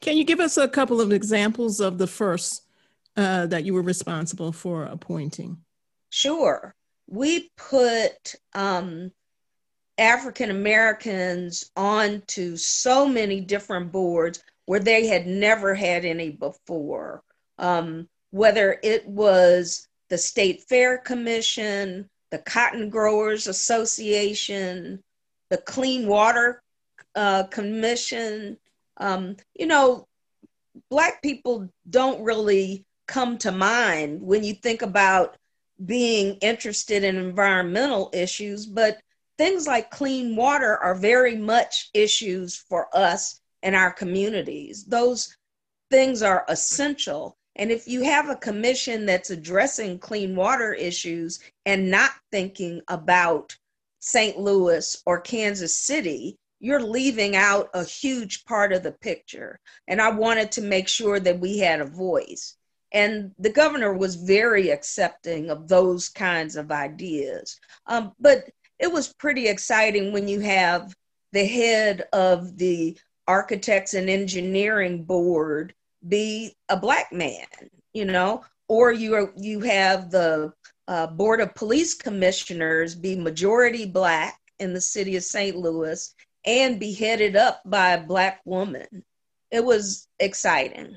Can 0.00 0.16
you 0.16 0.24
give 0.24 0.40
us 0.40 0.56
a 0.56 0.68
couple 0.68 1.00
of 1.00 1.12
examples 1.12 1.80
of 1.80 1.98
the 1.98 2.06
first 2.06 2.62
uh, 3.16 3.46
that 3.46 3.64
you 3.64 3.74
were 3.74 3.82
responsible 3.82 4.52
for 4.52 4.84
appointing? 4.84 5.58
Sure. 6.10 6.74
We 7.06 7.50
put 7.56 8.34
um, 8.54 9.12
African 9.98 10.50
Americans 10.50 11.70
onto 11.76 12.56
so 12.56 13.06
many 13.06 13.40
different 13.40 13.92
boards 13.92 14.42
where 14.66 14.80
they 14.80 15.06
had 15.06 15.26
never 15.26 15.74
had 15.74 16.04
any 16.04 16.30
before. 16.30 17.22
Um, 17.58 18.08
whether 18.30 18.78
it 18.82 19.06
was 19.06 19.88
the 20.08 20.18
State 20.18 20.62
Fair 20.68 20.98
Commission, 20.98 22.08
the 22.30 22.38
Cotton 22.38 22.88
Growers 22.88 23.46
Association, 23.46 25.02
the 25.50 25.58
Clean 25.58 26.06
Water 26.06 26.62
uh, 27.14 27.44
Commission. 27.44 28.56
Um, 29.00 29.36
you 29.54 29.66
know, 29.66 30.06
Black 30.90 31.22
people 31.22 31.68
don't 31.88 32.22
really 32.22 32.84
come 33.08 33.38
to 33.38 33.52
mind 33.52 34.22
when 34.22 34.44
you 34.44 34.54
think 34.54 34.82
about 34.82 35.36
being 35.84 36.36
interested 36.36 37.04
in 37.04 37.16
environmental 37.16 38.10
issues, 38.12 38.66
but 38.66 39.00
things 39.38 39.66
like 39.66 39.90
clean 39.90 40.36
water 40.36 40.78
are 40.78 40.94
very 40.94 41.36
much 41.36 41.90
issues 41.94 42.56
for 42.56 42.88
us 42.94 43.40
and 43.62 43.76
our 43.76 43.92
communities. 43.92 44.84
Those 44.86 45.36
things 45.90 46.22
are 46.22 46.44
essential 46.48 47.36
And 47.56 47.70
if 47.72 47.88
you 47.88 48.02
have 48.04 48.30
a 48.30 48.36
commission 48.36 49.06
that's 49.06 49.30
addressing 49.30 49.98
clean 49.98 50.36
water 50.36 50.72
issues 50.74 51.40
and 51.66 51.90
not 51.90 52.12
thinking 52.32 52.82
about 52.88 53.56
St. 54.00 54.38
Louis 54.38 55.02
or 55.06 55.20
Kansas 55.20 55.74
City, 55.74 56.38
you're 56.60 56.82
leaving 56.82 57.34
out 57.34 57.70
a 57.72 57.82
huge 57.82 58.44
part 58.44 58.72
of 58.72 58.82
the 58.82 58.92
picture. 58.92 59.58
And 59.88 60.00
I 60.00 60.10
wanted 60.10 60.52
to 60.52 60.62
make 60.62 60.88
sure 60.88 61.18
that 61.18 61.40
we 61.40 61.58
had 61.58 61.80
a 61.80 61.86
voice. 61.86 62.56
And 62.92 63.32
the 63.38 63.50
governor 63.50 63.94
was 63.94 64.16
very 64.16 64.68
accepting 64.68 65.50
of 65.50 65.68
those 65.68 66.08
kinds 66.08 66.56
of 66.56 66.70
ideas. 66.70 67.58
Um, 67.86 68.12
but 68.20 68.50
it 68.78 68.92
was 68.92 69.12
pretty 69.14 69.48
exciting 69.48 70.12
when 70.12 70.28
you 70.28 70.40
have 70.40 70.94
the 71.32 71.46
head 71.46 72.04
of 72.12 72.58
the 72.58 72.98
architects 73.26 73.94
and 73.94 74.10
engineering 74.10 75.04
board 75.04 75.72
be 76.08 76.56
a 76.68 76.76
black 76.76 77.12
man, 77.12 77.46
you 77.94 78.04
know, 78.04 78.44
or 78.68 78.92
you 78.92 79.14
are, 79.14 79.32
you 79.36 79.60
have 79.60 80.10
the 80.10 80.52
uh, 80.88 81.06
board 81.06 81.40
of 81.40 81.54
police 81.54 81.94
commissioners 81.94 82.94
be 82.94 83.14
majority 83.14 83.86
black 83.86 84.38
in 84.58 84.74
the 84.74 84.80
city 84.80 85.16
of 85.16 85.22
St. 85.22 85.56
Louis 85.56 86.12
and 86.44 86.80
be 86.80 86.92
headed 86.92 87.36
up 87.36 87.62
by 87.64 87.90
a 87.90 88.02
black 88.02 88.40
woman. 88.44 89.04
It 89.50 89.64
was 89.64 90.08
exciting. 90.18 90.96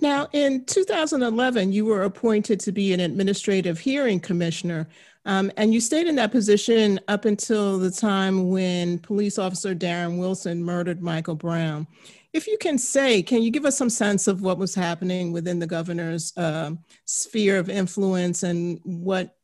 Now, 0.00 0.28
in 0.32 0.64
2011, 0.64 1.72
you 1.72 1.84
were 1.84 2.04
appointed 2.04 2.58
to 2.60 2.72
be 2.72 2.92
an 2.92 3.00
administrative 3.00 3.78
hearing 3.78 4.18
commissioner, 4.18 4.88
um, 5.26 5.52
and 5.58 5.74
you 5.74 5.80
stayed 5.80 6.06
in 6.06 6.16
that 6.16 6.32
position 6.32 6.98
up 7.08 7.26
until 7.26 7.78
the 7.78 7.90
time 7.90 8.48
when 8.48 8.98
police 9.00 9.38
officer 9.38 9.74
Darren 9.74 10.18
Wilson 10.18 10.64
murdered 10.64 11.02
Michael 11.02 11.34
Brown. 11.34 11.86
If 12.32 12.46
you 12.46 12.56
can 12.58 12.78
say, 12.78 13.22
can 13.22 13.42
you 13.42 13.50
give 13.50 13.66
us 13.66 13.76
some 13.76 13.90
sense 13.90 14.26
of 14.26 14.40
what 14.40 14.56
was 14.56 14.74
happening 14.74 15.32
within 15.32 15.58
the 15.58 15.66
governor's 15.66 16.32
uh, 16.36 16.70
sphere 17.04 17.58
of 17.58 17.68
influence 17.68 18.42
and 18.44 18.80
what, 18.84 19.36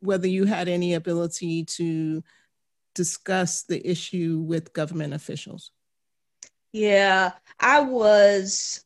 whether 0.00 0.28
you 0.28 0.44
had 0.44 0.68
any 0.68 0.94
ability 0.94 1.64
to 1.64 2.22
discuss 2.98 3.62
the 3.62 3.88
issue 3.88 4.42
with 4.44 4.72
government 4.72 5.14
officials? 5.14 5.70
Yeah, 6.72 7.30
I 7.60 7.80
was 7.80 8.84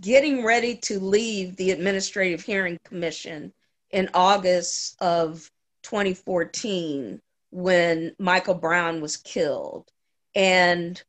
getting 0.00 0.44
ready 0.44 0.74
to 0.78 0.98
leave 0.98 1.54
the 1.54 1.70
Administrative 1.70 2.42
Hearing 2.42 2.76
Commission 2.84 3.52
in 3.92 4.10
August 4.14 5.00
of 5.00 5.48
2014 5.84 7.20
when 7.50 8.16
Michael 8.18 8.54
Brown 8.54 9.00
was 9.00 9.16
killed. 9.16 9.88
And 10.34 11.00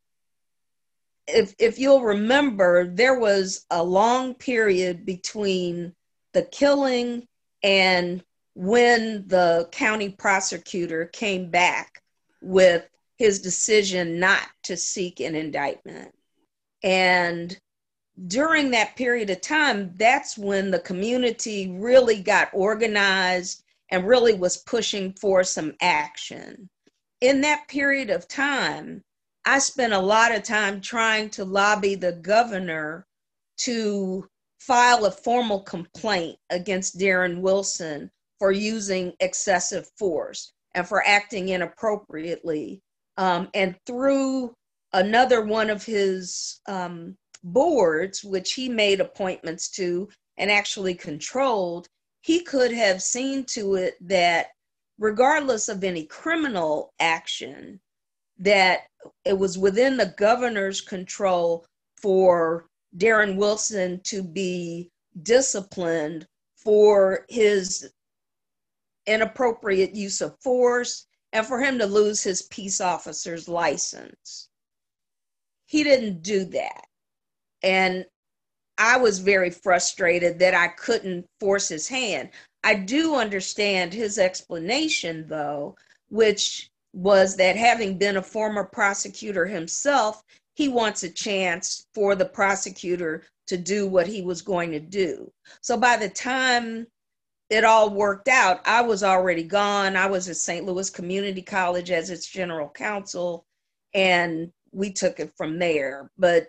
if, 1.27 1.55
if 1.57 1.79
you'll 1.79 2.03
remember, 2.03 2.85
there 2.85 3.17
was 3.17 3.65
a 3.71 3.83
long 3.83 4.35
period 4.35 5.07
between 5.07 5.95
the 6.33 6.43
killing 6.43 7.27
and 7.63 8.23
when 8.53 9.27
the 9.27 9.67
county 9.71 10.09
prosecutor 10.09 11.05
came 11.05 11.49
back 11.49 12.00
with 12.41 12.87
his 13.17 13.39
decision 13.39 14.19
not 14.19 14.47
to 14.63 14.75
seek 14.75 15.19
an 15.19 15.35
indictment. 15.35 16.11
And 16.83 17.57
during 18.27 18.71
that 18.71 18.95
period 18.95 19.29
of 19.29 19.41
time, 19.41 19.93
that's 19.95 20.37
when 20.37 20.71
the 20.71 20.79
community 20.79 21.71
really 21.71 22.21
got 22.21 22.49
organized 22.53 23.63
and 23.89 24.07
really 24.07 24.33
was 24.33 24.57
pushing 24.57 25.13
for 25.13 25.43
some 25.43 25.75
action. 25.81 26.69
In 27.21 27.41
that 27.41 27.67
period 27.67 28.09
of 28.09 28.27
time, 28.27 29.03
I 29.45 29.59
spent 29.59 29.93
a 29.93 29.99
lot 29.99 30.33
of 30.33 30.43
time 30.43 30.81
trying 30.81 31.29
to 31.31 31.45
lobby 31.45 31.95
the 31.95 32.13
governor 32.13 33.05
to 33.57 34.27
file 34.59 35.05
a 35.05 35.11
formal 35.11 35.61
complaint 35.61 36.37
against 36.49 36.97
Darren 36.97 37.41
Wilson 37.41 38.09
for 38.39 38.51
using 38.51 39.13
excessive 39.19 39.87
force 39.97 40.53
and 40.73 40.87
for 40.87 41.05
acting 41.05 41.49
inappropriately. 41.49 42.81
Um, 43.17 43.49
and 43.53 43.75
through 43.85 44.53
another 44.93 45.43
one 45.43 45.69
of 45.69 45.83
his 45.83 46.59
um, 46.67 47.15
boards, 47.43 48.23
which 48.23 48.53
he 48.53 48.69
made 48.69 48.99
appointments 48.99 49.69
to 49.71 50.09
and 50.37 50.51
actually 50.51 50.93
controlled, 50.93 51.87
he 52.21 52.41
could 52.41 52.71
have 52.71 53.01
seen 53.01 53.43
to 53.45 53.75
it 53.75 53.95
that 54.01 54.47
regardless 54.99 55.67
of 55.67 55.83
any 55.83 56.05
criminal 56.05 56.93
action, 56.99 57.79
that 58.37 58.81
it 59.25 59.37
was 59.37 59.57
within 59.57 59.97
the 59.97 60.13
governor's 60.17 60.81
control 60.81 61.65
for 61.97 62.67
Darren 62.97 63.35
Wilson 63.35 63.99
to 64.03 64.23
be 64.23 64.89
disciplined 65.23 66.25
for 66.55 67.25
his 67.29 67.91
inappropriate 69.11 69.95
use 69.95 70.21
of 70.21 70.39
force 70.41 71.05
and 71.33 71.45
for 71.45 71.61
him 71.61 71.77
to 71.79 71.85
lose 71.85 72.23
his 72.23 72.43
peace 72.43 72.81
officer's 72.81 73.47
license. 73.47 74.49
He 75.67 75.83
didn't 75.83 76.21
do 76.21 76.45
that. 76.45 76.85
And 77.63 78.05
I 78.77 78.97
was 78.97 79.19
very 79.19 79.49
frustrated 79.49 80.39
that 80.39 80.53
I 80.53 80.69
couldn't 80.69 81.25
force 81.39 81.69
his 81.69 81.87
hand. 81.87 82.29
I 82.63 82.75
do 82.75 83.15
understand 83.15 83.93
his 83.93 84.17
explanation, 84.17 85.27
though, 85.27 85.75
which 86.09 86.69
was 86.93 87.37
that 87.37 87.55
having 87.55 87.97
been 87.97 88.17
a 88.17 88.23
former 88.23 88.65
prosecutor 88.65 89.45
himself, 89.45 90.23
he 90.55 90.67
wants 90.67 91.03
a 91.03 91.09
chance 91.09 91.85
for 91.93 92.15
the 92.15 92.25
prosecutor 92.25 93.23
to 93.47 93.57
do 93.57 93.87
what 93.87 94.07
he 94.07 94.21
was 94.21 94.41
going 94.41 94.71
to 94.71 94.79
do. 94.79 95.31
So 95.61 95.77
by 95.77 95.97
the 95.97 96.09
time 96.09 96.87
it 97.51 97.65
all 97.65 97.89
worked 97.89 98.29
out, 98.29 98.61
I 98.65 98.81
was 98.81 99.03
already 99.03 99.43
gone. 99.43 99.97
I 99.97 100.07
was 100.07 100.29
at 100.29 100.37
St. 100.37 100.65
Louis 100.65 100.89
Community 100.89 101.41
College 101.41 101.91
as 101.91 102.09
its 102.09 102.25
general 102.25 102.69
counsel, 102.69 103.45
and 103.93 104.53
we 104.71 104.89
took 104.89 105.19
it 105.19 105.33
from 105.35 105.59
there. 105.59 106.09
But 106.17 106.47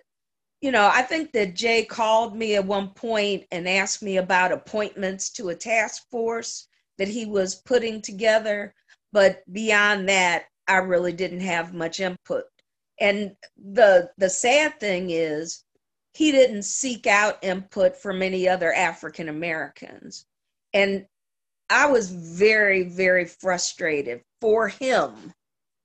you 0.60 0.70
know, 0.70 0.88
I 0.92 1.02
think 1.02 1.32
that 1.32 1.56
Jay 1.56 1.84
called 1.84 2.36
me 2.36 2.54
at 2.54 2.64
one 2.64 2.90
point 2.90 3.44
and 3.50 3.68
asked 3.68 4.00
me 4.00 4.18
about 4.18 4.52
appointments 4.52 5.30
to 5.30 5.48
a 5.48 5.56
task 5.56 6.04
force 6.08 6.68
that 6.98 7.08
he 7.08 7.26
was 7.26 7.56
putting 7.56 8.00
together. 8.00 8.72
But 9.12 9.42
beyond 9.52 10.08
that, 10.08 10.44
I 10.68 10.76
really 10.76 11.12
didn't 11.12 11.40
have 11.40 11.74
much 11.74 11.98
input. 11.98 12.44
And 13.00 13.34
the 13.56 14.08
the 14.18 14.30
sad 14.30 14.78
thing 14.78 15.10
is 15.10 15.64
he 16.14 16.30
didn't 16.30 16.62
seek 16.62 17.08
out 17.08 17.42
input 17.42 17.96
from 17.96 18.22
any 18.22 18.48
other 18.48 18.72
African 18.72 19.28
Americans. 19.28 20.26
And 20.74 21.06
I 21.70 21.86
was 21.86 22.10
very, 22.10 22.84
very 22.84 23.24
frustrated 23.24 24.22
for 24.40 24.68
him 24.68 25.32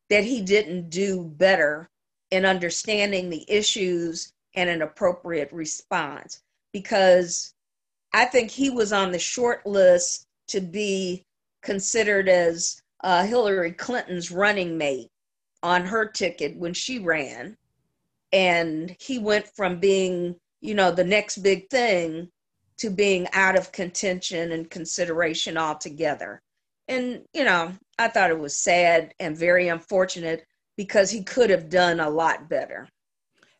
that 0.09 0.23
he 0.23 0.41
didn't 0.41 0.89
do 0.89 1.23
better 1.23 1.89
in 2.31 2.45
understanding 2.45 3.29
the 3.29 3.45
issues 3.47 4.31
and 4.55 4.69
an 4.69 4.81
appropriate 4.81 5.51
response 5.51 6.41
because 6.73 7.53
I 8.13 8.25
think 8.25 8.51
he 8.51 8.69
was 8.69 8.91
on 8.91 9.11
the 9.11 9.19
short 9.19 9.65
list 9.65 10.25
to 10.49 10.61
be 10.61 11.23
considered 11.61 12.29
as 12.29 12.81
uh, 13.03 13.23
Hillary 13.25 13.71
Clinton's 13.73 14.31
running 14.31 14.77
mate 14.77 15.09
on 15.63 15.85
her 15.85 16.05
ticket 16.07 16.55
when 16.57 16.73
she 16.73 16.99
ran. 16.99 17.55
And 18.31 18.95
he 18.99 19.19
went 19.19 19.47
from 19.55 19.79
being, 19.79 20.35
you 20.61 20.73
know, 20.73 20.91
the 20.91 21.03
next 21.03 21.37
big 21.37 21.69
thing 21.69 22.29
to 22.77 22.89
being 22.89 23.27
out 23.33 23.57
of 23.57 23.71
contention 23.71 24.51
and 24.51 24.69
consideration 24.69 25.57
altogether. 25.57 26.41
And, 26.87 27.23
you 27.33 27.43
know, 27.43 27.73
I 27.99 28.07
thought 28.07 28.29
it 28.29 28.39
was 28.39 28.55
sad 28.55 29.13
and 29.19 29.35
very 29.35 29.67
unfortunate 29.67 30.45
because 30.77 31.09
he 31.09 31.23
could 31.23 31.49
have 31.49 31.69
done 31.69 31.99
a 31.99 32.09
lot 32.09 32.49
better. 32.49 32.87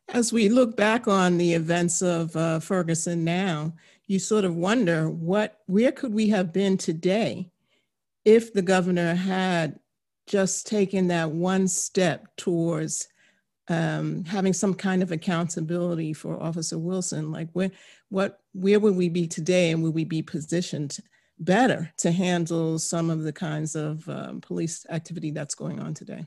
As 0.08 0.32
we 0.32 0.48
look 0.48 0.76
back 0.76 1.06
on 1.06 1.36
the 1.36 1.52
events 1.52 2.00
of 2.00 2.34
uh, 2.34 2.60
Ferguson 2.60 3.24
now, 3.24 3.74
you 4.06 4.18
sort 4.18 4.44
of 4.44 4.56
wonder 4.56 5.10
what, 5.10 5.58
where 5.66 5.92
could 5.92 6.14
we 6.14 6.28
have 6.28 6.52
been 6.52 6.78
today 6.78 7.50
if 8.24 8.52
the 8.52 8.62
governor 8.62 9.14
had 9.14 9.78
just 10.26 10.66
taken 10.66 11.08
that 11.08 11.30
one 11.30 11.68
step 11.68 12.26
towards 12.36 13.08
um, 13.68 14.24
having 14.24 14.52
some 14.52 14.74
kind 14.74 15.02
of 15.02 15.12
accountability 15.12 16.12
for 16.12 16.42
Officer 16.42 16.78
Wilson? 16.78 17.30
Like, 17.32 17.48
where, 17.52 17.70
what, 18.08 18.40
where 18.52 18.80
would 18.80 18.96
we 18.96 19.08
be 19.08 19.26
today, 19.26 19.70
and 19.70 19.82
would 19.82 19.94
we 19.94 20.04
be 20.04 20.22
positioned 20.22 20.98
better 21.38 21.92
to 21.98 22.10
handle 22.10 22.78
some 22.78 23.10
of 23.10 23.22
the 23.22 23.32
kinds 23.32 23.76
of 23.76 24.08
um, 24.08 24.40
police 24.40 24.84
activity 24.90 25.30
that's 25.30 25.54
going 25.54 25.80
on 25.80 25.94
today? 25.94 26.26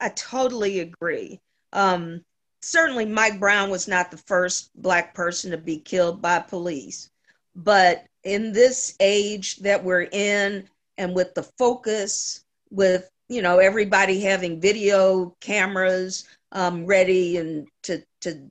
I 0.00 0.10
totally 0.10 0.80
agree. 0.80 1.40
Um, 1.72 2.22
certainly 2.60 3.06
Mike 3.06 3.38
Brown 3.38 3.70
was 3.70 3.88
not 3.88 4.10
the 4.10 4.18
first 4.18 4.70
black 4.80 5.14
person 5.14 5.50
to 5.50 5.58
be 5.58 5.78
killed 5.78 6.20
by 6.20 6.40
police. 6.40 7.10
But 7.54 8.06
in 8.24 8.52
this 8.52 8.94
age 9.00 9.56
that 9.58 9.82
we're 9.82 10.08
in 10.12 10.68
and 10.98 11.14
with 11.14 11.34
the 11.34 11.44
focus 11.58 12.44
with 12.70 13.08
you 13.28 13.42
know 13.42 13.58
everybody 13.58 14.20
having 14.20 14.60
video 14.60 15.34
cameras 15.40 16.24
um, 16.52 16.86
ready 16.86 17.36
and 17.36 17.68
to 17.84 18.02
to 18.22 18.50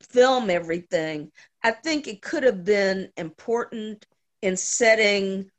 film 0.00 0.50
everything. 0.50 1.30
I 1.62 1.72
think 1.72 2.06
it 2.06 2.22
could 2.22 2.42
have 2.44 2.64
been 2.64 3.10
important 3.16 4.06
in 4.42 4.56
setting 4.56 5.50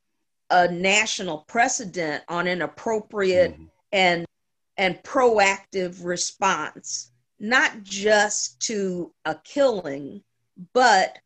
a 0.50 0.68
national 0.68 1.44
precedent 1.48 2.24
on 2.28 2.46
an 2.46 2.62
appropriate 2.62 3.52
mm-hmm. 3.52 3.64
and 3.92 4.26
and 4.76 5.02
proactive 5.02 6.04
response, 6.04 7.10
not 7.40 7.82
just 7.82 8.60
to 8.60 9.12
a 9.24 9.34
killing, 9.44 10.22
but 10.72 11.18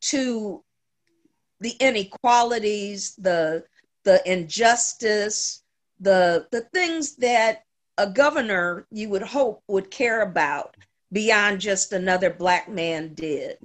to 0.00 0.62
the 1.60 1.74
inequalities, 1.80 3.14
the 3.16 3.64
the 4.04 4.22
injustice, 4.30 5.64
the 6.00 6.46
the 6.52 6.62
things 6.72 7.16
that 7.16 7.64
a 7.98 8.06
governor 8.06 8.86
you 8.90 9.10
would 9.10 9.22
hope 9.22 9.62
would 9.68 9.90
care 9.90 10.22
about 10.22 10.76
beyond 11.12 11.60
just 11.60 11.92
another 11.92 12.30
black 12.30 12.68
man 12.68 13.12
did. 13.14 13.58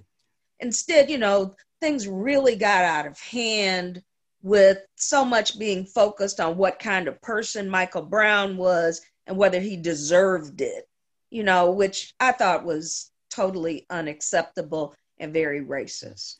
Instead, 0.60 1.10
you 1.10 1.18
know, 1.18 1.56
things 1.80 2.08
really 2.08 2.56
got 2.56 2.84
out 2.84 3.06
of 3.06 3.20
hand 3.20 4.02
with 4.42 4.80
so 4.96 5.24
much 5.24 5.58
being 5.60 5.86
focused 5.86 6.40
on 6.40 6.58
what 6.58 6.80
kind 6.80 7.08
of 7.08 7.22
person 7.22 7.70
Michael 7.70 8.02
Brown 8.02 8.58
was 8.58 9.02
and 9.28 9.38
whether 9.38 9.60
he 9.60 9.78
deserved 9.78 10.62
it, 10.62 10.88
you 11.30 11.44
know, 11.44 11.72
which 11.72 12.14
I 12.20 12.32
thought 12.32 12.66
was 12.66 13.12
totally 13.30 13.86
unacceptable 13.90 14.96
and 15.18 15.34
very 15.34 15.62
racist. 15.62 16.38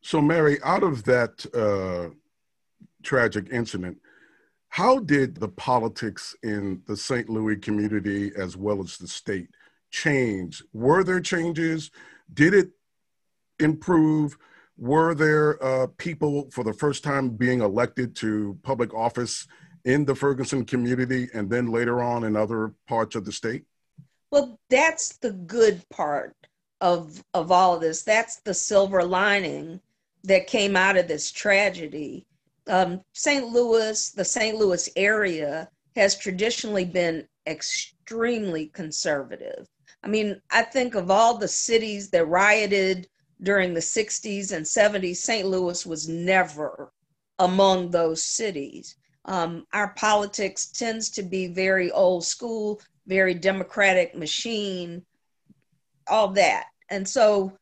So, 0.00 0.20
Mary, 0.20 0.58
out 0.62 0.82
of 0.82 1.04
that 1.04 1.44
uh, 1.54 2.14
tragic 3.02 3.48
incident, 3.50 3.98
how 4.76 4.98
did 4.98 5.36
the 5.36 5.48
politics 5.48 6.36
in 6.42 6.82
the 6.86 6.94
St. 6.94 7.30
Louis 7.30 7.56
community 7.56 8.30
as 8.36 8.58
well 8.58 8.82
as 8.82 8.98
the 8.98 9.08
state 9.08 9.48
change? 9.90 10.62
Were 10.74 11.02
there 11.02 11.22
changes? 11.22 11.90
Did 12.34 12.52
it 12.52 12.72
improve? 13.58 14.36
Were 14.76 15.14
there 15.14 15.64
uh, 15.64 15.86
people 15.96 16.50
for 16.50 16.62
the 16.62 16.74
first 16.74 17.02
time 17.02 17.30
being 17.30 17.62
elected 17.62 18.14
to 18.16 18.58
public 18.64 18.92
office 18.92 19.46
in 19.86 20.04
the 20.04 20.14
Ferguson 20.14 20.66
community 20.66 21.30
and 21.32 21.48
then 21.48 21.72
later 21.72 22.02
on 22.02 22.24
in 22.24 22.36
other 22.36 22.74
parts 22.86 23.16
of 23.16 23.24
the 23.24 23.32
state? 23.32 23.64
Well, 24.30 24.60
that's 24.68 25.16
the 25.16 25.32
good 25.32 25.82
part 25.88 26.36
of 26.82 27.24
of 27.32 27.50
all 27.50 27.76
of 27.76 27.80
this. 27.80 28.02
That's 28.02 28.40
the 28.40 28.52
silver 28.52 29.02
lining 29.02 29.80
that 30.24 30.46
came 30.46 30.76
out 30.76 30.98
of 30.98 31.08
this 31.08 31.32
tragedy. 31.32 32.26
Um, 32.68 33.00
St. 33.12 33.46
Louis, 33.48 34.10
the 34.10 34.24
St. 34.24 34.56
Louis 34.56 34.88
area, 34.96 35.68
has 35.94 36.18
traditionally 36.18 36.84
been 36.84 37.26
extremely 37.46 38.66
conservative. 38.68 39.66
I 40.02 40.08
mean, 40.08 40.40
I 40.50 40.62
think 40.62 40.94
of 40.94 41.10
all 41.10 41.38
the 41.38 41.48
cities 41.48 42.10
that 42.10 42.26
rioted 42.26 43.08
during 43.42 43.74
the 43.74 43.80
60s 43.80 44.52
and 44.52 44.64
70s, 44.64 45.16
St. 45.16 45.46
Louis 45.46 45.84
was 45.86 46.08
never 46.08 46.92
among 47.38 47.90
those 47.90 48.22
cities. 48.22 48.96
Um, 49.24 49.66
our 49.72 49.94
politics 49.94 50.68
tends 50.68 51.10
to 51.10 51.22
be 51.22 51.48
very 51.48 51.90
old 51.90 52.24
school, 52.24 52.80
very 53.06 53.34
democratic 53.34 54.14
machine, 54.14 55.04
all 56.08 56.28
that. 56.28 56.66
And 56.88 57.08
so 57.08 57.56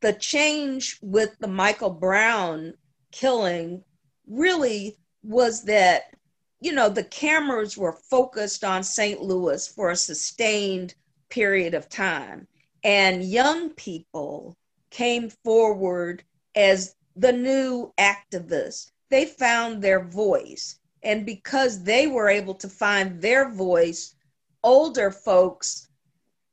the 0.00 0.12
change 0.12 0.98
with 1.02 1.36
the 1.38 1.48
Michael 1.48 1.90
Brown 1.90 2.74
killing 3.10 3.82
really 4.26 4.96
was 5.22 5.62
that, 5.64 6.14
you 6.60 6.72
know, 6.72 6.88
the 6.88 7.04
cameras 7.04 7.76
were 7.76 7.92
focused 7.92 8.64
on 8.64 8.82
St. 8.82 9.20
Louis 9.20 9.66
for 9.66 9.90
a 9.90 9.96
sustained 9.96 10.94
period 11.28 11.74
of 11.74 11.88
time. 11.88 12.46
And 12.84 13.24
young 13.24 13.70
people 13.70 14.56
came 14.90 15.28
forward 15.28 16.22
as 16.54 16.94
the 17.16 17.32
new 17.32 17.92
activists. 17.98 18.90
They 19.10 19.24
found 19.24 19.82
their 19.82 20.04
voice. 20.04 20.78
And 21.02 21.26
because 21.26 21.82
they 21.82 22.06
were 22.06 22.28
able 22.28 22.54
to 22.54 22.68
find 22.68 23.20
their 23.20 23.50
voice, 23.50 24.14
older 24.62 25.10
folks 25.10 25.88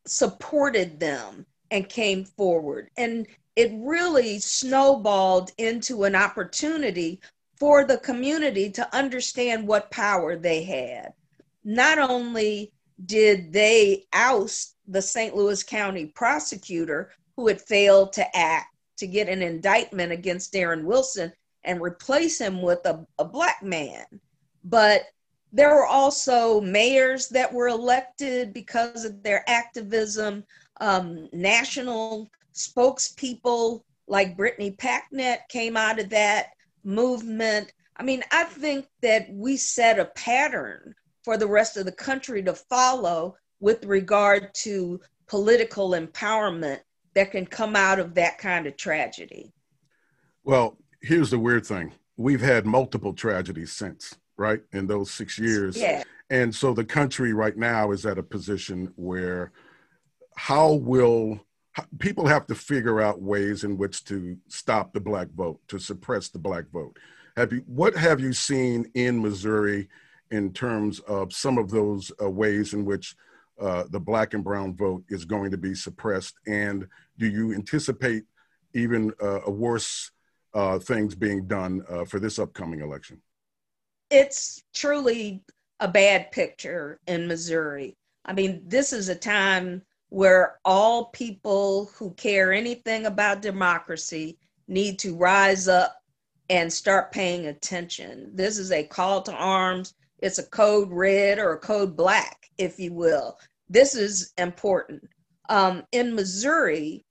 supported 0.06 1.00
them 1.00 1.46
and 1.72 1.88
came 1.90 2.26
forward. 2.26 2.90
And 2.98 3.26
it 3.56 3.72
really 3.76 4.40
snowballed 4.40 5.52
into 5.58 6.04
an 6.04 6.16
opportunity 6.16 7.20
for 7.60 7.86
the 7.86 7.98
community 7.98 8.70
to 8.72 8.96
understand 8.96 9.68
what 9.68 9.92
power 9.92 10.36
they 10.36 10.64
had. 10.64 11.14
Not 11.64 11.98
only 11.98 12.72
did 13.06 13.52
they 13.54 14.06
oust 14.14 14.76
the 14.88 15.02
St. 15.02 15.36
Louis 15.36 15.64
County 15.64 16.08
prosecutor 16.08 17.12
who 17.36 17.48
had 17.48 17.62
failed 17.62 18.14
to 18.14 18.38
act 18.38 18.76
to 18.98 19.08
get 19.08 19.30
an 19.30 19.42
indictment 19.42 20.12
against 20.12 20.54
Darren 20.54 20.84
Wilson 20.84 21.32
and 21.64 21.82
replace 21.82 22.40
him 22.40 22.62
with 22.62 22.86
a, 22.86 23.06
a 23.20 23.26
black 23.26 23.64
man, 23.64 24.06
but 24.66 25.04
there 25.52 25.70
were 25.70 25.86
also 25.86 26.60
mayors 26.62 27.30
that 27.30 27.54
were 27.54 27.68
elected 27.68 28.54
because 28.54 29.06
of 29.06 29.22
their 29.22 29.48
activism, 29.48 30.44
um, 30.82 31.30
national 31.32 32.30
spokespeople 32.54 33.84
like 34.08 34.36
Brittany 34.36 34.72
Packnett 34.72 35.48
came 35.50 35.78
out 35.78 36.00
of 36.00 36.10
that 36.10 36.48
movement. 36.84 37.74
I 37.98 38.04
mean, 38.04 38.24
I 38.32 38.44
think 38.46 38.88
that 39.02 39.28
we 39.32 39.58
set 39.58 40.00
a 40.00 40.06
pattern 40.06 40.96
for 41.24 41.38
the 41.38 41.48
rest 41.48 41.78
of 41.78 41.86
the 41.86 41.92
country 41.92 42.44
to 42.44 42.54
follow 42.54 43.36
with 43.60 43.86
regard 43.86 44.54
to 44.54 45.00
political 45.28 45.92
empowerment 45.92 46.80
that 47.16 47.32
can 47.32 47.46
come 47.46 47.76
out 47.76 48.00
of 48.00 48.16
that 48.16 48.38
kind 48.38 48.68
of 48.68 48.76
tragedy. 48.76 49.54
Well, 50.44 50.78
here's 51.02 51.30
the 51.30 51.40
weird 51.40 51.66
thing 51.66 51.94
we've 52.18 52.42
had 52.42 52.66
multiple 52.66 53.14
tragedies 53.14 53.72
since, 53.72 54.16
right, 54.38 54.62
in 54.72 54.88
those 54.88 55.12
six 55.12 55.40
years. 55.40 55.78
Yeah. 55.78 56.04
And 56.30 56.54
so 56.54 56.74
the 56.74 56.86
country 56.86 57.34
right 57.34 57.58
now 57.58 57.92
is 57.92 58.06
at 58.06 58.18
a 58.18 58.24
position 58.24 58.92
where 58.96 59.52
how 60.36 60.74
will 60.74 61.40
people 62.00 62.28
have 62.28 62.46
to 62.48 62.56
figure 62.56 63.02
out 63.02 63.22
ways 63.22 63.64
in 63.64 63.78
which 63.78 64.04
to 64.06 64.38
stop 64.48 64.94
the 64.94 65.00
black 65.00 65.28
vote, 65.36 65.60
to 65.68 65.80
suppress 65.80 66.30
the 66.30 66.40
black 66.40 66.66
vote. 66.72 66.98
Have 67.36 67.52
you, 67.52 67.64
what 67.66 67.96
have 67.96 68.20
you 68.20 68.34
seen 68.34 68.90
in 68.94 69.22
Missouri 69.22 69.90
in 70.32 70.54
terms 70.54 71.00
of 71.02 71.34
some 71.34 71.58
of 71.58 71.70
those 71.70 72.12
uh, 72.22 72.30
ways 72.30 72.74
in 72.74 72.86
which 72.86 73.16
uh, 73.60 73.84
the 73.90 74.00
black 74.00 74.34
and 74.34 74.44
brown 74.44 74.76
vote 74.76 75.04
is 75.10 75.26
going 75.26 75.52
to 75.52 75.58
be 75.58 75.74
suppressed? 75.74 76.36
And 76.48 76.88
do 77.18 77.28
you 77.28 77.54
anticipate 77.54 78.24
even 78.74 79.12
uh, 79.22 79.40
worse 79.48 80.12
uh, 80.54 80.80
things 80.80 81.16
being 81.16 81.48
done 81.48 81.84
uh, 81.90 82.06
for 82.06 82.20
this 82.20 82.38
upcoming 82.38 82.82
election? 82.82 83.20
It's 84.12 84.64
truly 84.74 85.44
a 85.80 85.88
bad 85.88 86.32
picture 86.32 87.00
in 87.08 87.28
Missouri. 87.28 87.98
I 88.26 88.34
mean, 88.34 88.62
this 88.68 88.94
is 88.94 89.10
a 89.10 89.16
time 89.16 89.82
where 90.14 90.60
all 90.64 91.06
people 91.06 91.90
who 91.98 92.14
care 92.14 92.54
anything 92.54 93.08
about 93.08 93.42
democracy 93.42 94.38
need 94.68 95.00
to 95.00 95.16
rise 95.16 95.68
up 95.68 96.00
and 96.52 96.72
start 96.72 97.12
paying 97.12 97.48
attention. 97.48 98.30
This 98.32 98.60
is 98.60 98.72
a 98.72 98.84
call 98.84 99.24
to 99.24 99.34
arms. 99.34 99.96
It's 100.20 100.38
a 100.38 100.46
code 100.52 100.92
red 100.92 101.40
or 101.40 101.54
a 101.54 101.58
code 101.58 101.98
black, 101.98 102.48
if 102.60 102.80
you 102.80 102.94
will. 102.94 103.40
This 103.70 103.96
is 103.96 104.34
important. 104.38 105.02
Um, 105.50 105.82
in 105.92 106.14
Missouri, 106.14 107.06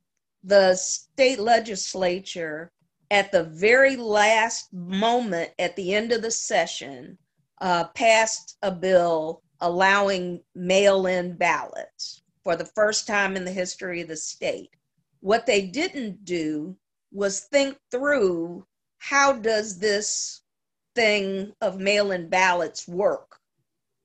the 0.44 0.76
state 0.76 1.40
legislature, 1.40 2.70
at 3.10 3.32
the 3.32 3.42
very 3.42 3.96
last 3.96 4.72
moment 4.72 5.50
at 5.58 5.74
the 5.74 5.92
end 5.92 6.12
of 6.12 6.22
the 6.22 6.30
session, 6.30 7.18
uh, 7.60 7.88
passed 7.96 8.58
a 8.62 8.70
bill 8.70 9.42
allowing 9.60 10.40
mail 10.54 11.06
in 11.06 11.36
ballots 11.36 12.21
for 12.44 12.56
the 12.56 12.64
first 12.64 13.06
time 13.06 13.36
in 13.36 13.44
the 13.44 13.52
history 13.52 14.00
of 14.00 14.08
the 14.08 14.16
state. 14.16 14.70
What 15.20 15.46
they 15.46 15.66
didn't 15.66 16.24
do 16.24 16.76
was 17.12 17.40
think 17.40 17.76
through 17.90 18.66
how 18.98 19.34
does 19.34 19.78
this 19.78 20.42
thing 20.94 21.52
of 21.60 21.78
mail-in 21.78 22.28
ballots 22.28 22.86
work 22.86 23.38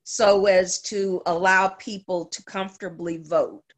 so 0.03 0.45
as 0.45 0.81
to 0.81 1.21
allow 1.25 1.67
people 1.67 2.25
to 2.25 2.43
comfortably 2.43 3.17
vote. 3.17 3.73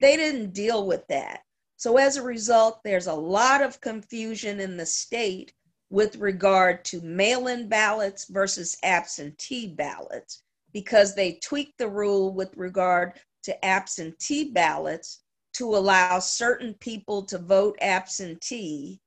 They 0.00 0.16
didn't 0.16 0.54
deal 0.54 0.86
with 0.86 1.06
that. 1.08 1.42
So 1.76 1.96
as 1.96 2.16
a 2.16 2.22
result, 2.22 2.80
there's 2.84 3.06
a 3.06 3.12
lot 3.12 3.62
of 3.62 3.80
confusion 3.80 4.60
in 4.60 4.76
the 4.76 4.86
state 4.86 5.52
with 5.90 6.16
regard 6.16 6.84
to 6.86 7.00
mail-in 7.02 7.68
ballots 7.68 8.26
versus 8.26 8.76
absentee 8.82 9.68
ballots 9.68 10.42
because 10.72 11.14
they 11.14 11.38
tweaked 11.42 11.78
the 11.78 11.88
rule 11.88 12.32
with 12.32 12.56
regard 12.56 13.20
to 13.48 13.64
absentee 13.64 14.50
ballots 14.50 15.22
to 15.54 15.74
allow 15.74 16.18
certain 16.18 16.74
people 16.74 17.22
to 17.22 17.38
vote 17.38 17.78
absentee 17.80 19.00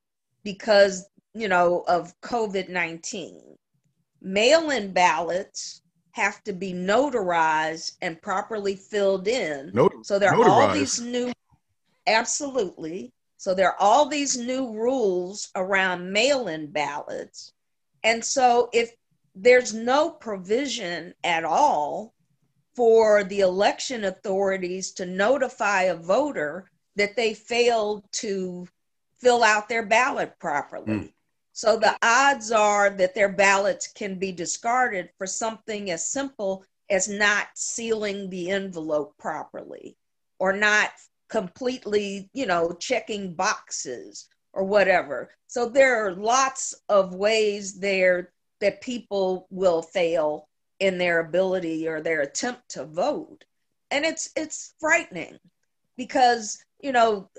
because, 0.43 1.07
you 1.35 1.47
know, 1.47 1.83
of 1.87 2.19
COVID 2.21 2.67
19. 2.67 3.55
Mail 4.23 4.71
in 4.71 4.93
ballots 4.93 5.83
have 6.13 6.43
to 6.43 6.53
be 6.53 6.73
notarized 6.73 7.97
and 8.01 8.19
properly 8.19 8.75
filled 8.75 9.27
in. 9.27 9.69
Not- 9.75 10.05
so 10.07 10.17
there 10.17 10.33
are 10.33 10.49
all 10.49 10.73
these 10.73 10.99
new 10.99 11.31
Absolutely. 12.07 13.13
So 13.37 13.53
there 13.53 13.69
are 13.69 13.79
all 13.79 14.07
these 14.07 14.35
new 14.35 14.73
rules 14.73 15.49
around 15.55 16.11
mail 16.11 16.47
in 16.47 16.71
ballots. 16.71 17.53
And 18.03 18.25
so 18.25 18.69
if 18.73 18.91
there's 19.35 19.71
no 19.71 20.09
provision 20.09 21.13
at 21.23 21.45
all 21.45 22.15
for 22.75 23.23
the 23.23 23.41
election 23.41 24.05
authorities 24.05 24.91
to 24.91 25.05
notify 25.05 25.83
a 25.83 25.95
voter 25.95 26.69
that 26.95 27.15
they 27.15 27.33
failed 27.33 28.03
to 28.11 28.67
fill 29.19 29.43
out 29.43 29.69
their 29.69 29.85
ballot 29.85 30.33
properly. 30.39 30.93
Mm. 30.93 31.13
So 31.53 31.77
the 31.77 31.97
odds 32.01 32.51
are 32.51 32.89
that 32.91 33.13
their 33.13 33.29
ballots 33.29 33.87
can 33.87 34.17
be 34.17 34.31
discarded 34.31 35.09
for 35.17 35.27
something 35.27 35.91
as 35.91 36.07
simple 36.07 36.63
as 36.89 37.07
not 37.07 37.47
sealing 37.55 38.29
the 38.29 38.49
envelope 38.51 39.15
properly 39.17 39.97
or 40.39 40.53
not 40.53 40.91
completely, 41.29 42.29
you 42.33 42.45
know, 42.45 42.73
checking 42.79 43.33
boxes 43.33 44.27
or 44.53 44.63
whatever. 44.63 45.29
So 45.47 45.69
there 45.69 46.05
are 46.05 46.15
lots 46.15 46.73
of 46.89 47.15
ways 47.15 47.79
there 47.79 48.31
that 48.59 48.81
people 48.81 49.47
will 49.49 49.81
fail 49.81 50.47
in 50.81 50.97
their 50.97 51.19
ability 51.19 51.87
or 51.87 52.01
their 52.01 52.21
attempt 52.21 52.67
to 52.69 52.83
vote. 52.85 53.45
And 53.91 54.03
it's 54.03 54.29
it's 54.35 54.73
frightening 54.79 55.37
because, 55.95 56.63
you 56.81 56.91
know, 56.91 57.29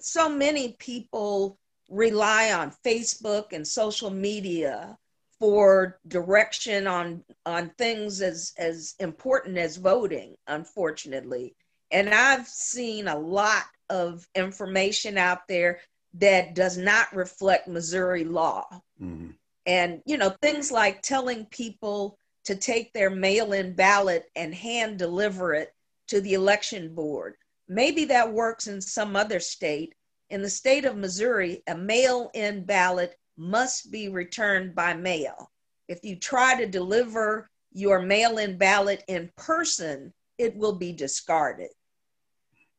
so 0.00 0.28
many 0.28 0.76
people 0.78 1.58
rely 1.88 2.52
on 2.52 2.72
Facebook 2.84 3.52
and 3.52 3.66
social 3.66 4.10
media 4.10 4.96
for 5.42 5.98
direction 6.06 6.86
on 6.86 7.24
on 7.46 7.68
things 7.76 8.22
as 8.22 8.52
as 8.58 8.94
important 9.00 9.58
as 9.58 9.76
voting 9.76 10.36
unfortunately 10.46 11.52
and 11.90 12.14
i've 12.14 12.46
seen 12.46 13.08
a 13.08 13.18
lot 13.18 13.64
of 13.90 14.24
information 14.36 15.18
out 15.18 15.40
there 15.48 15.80
that 16.14 16.54
does 16.54 16.78
not 16.78 17.12
reflect 17.12 17.66
missouri 17.66 18.22
law 18.22 18.64
mm-hmm. 19.02 19.30
and 19.66 20.00
you 20.06 20.16
know 20.16 20.32
things 20.42 20.70
like 20.70 21.02
telling 21.02 21.44
people 21.46 22.16
to 22.44 22.56
take 22.56 22.92
their 22.92 23.10
mail-in 23.10 23.74
ballot 23.74 24.24
and 24.36 24.54
hand 24.54 24.98
deliver 24.98 25.54
it 25.54 25.74
to 26.08 26.20
the 26.20 26.34
election 26.34 26.94
board 26.94 27.34
maybe 27.68 28.04
that 28.04 28.32
works 28.32 28.66
in 28.66 28.80
some 28.80 29.16
other 29.16 29.40
state 29.40 29.94
in 30.32 30.40
the 30.40 30.48
state 30.48 30.86
of 30.86 30.96
Missouri, 30.96 31.62
a 31.66 31.76
mail 31.76 32.30
in 32.32 32.64
ballot 32.64 33.18
must 33.36 33.92
be 33.92 34.08
returned 34.08 34.74
by 34.74 34.94
mail. 34.94 35.52
If 35.88 36.02
you 36.02 36.16
try 36.16 36.58
to 36.58 36.66
deliver 36.66 37.50
your 37.70 38.00
mail 38.00 38.38
in 38.38 38.56
ballot 38.56 39.04
in 39.08 39.30
person, 39.36 40.10
it 40.38 40.56
will 40.56 40.72
be 40.72 40.94
discarded. 40.94 41.68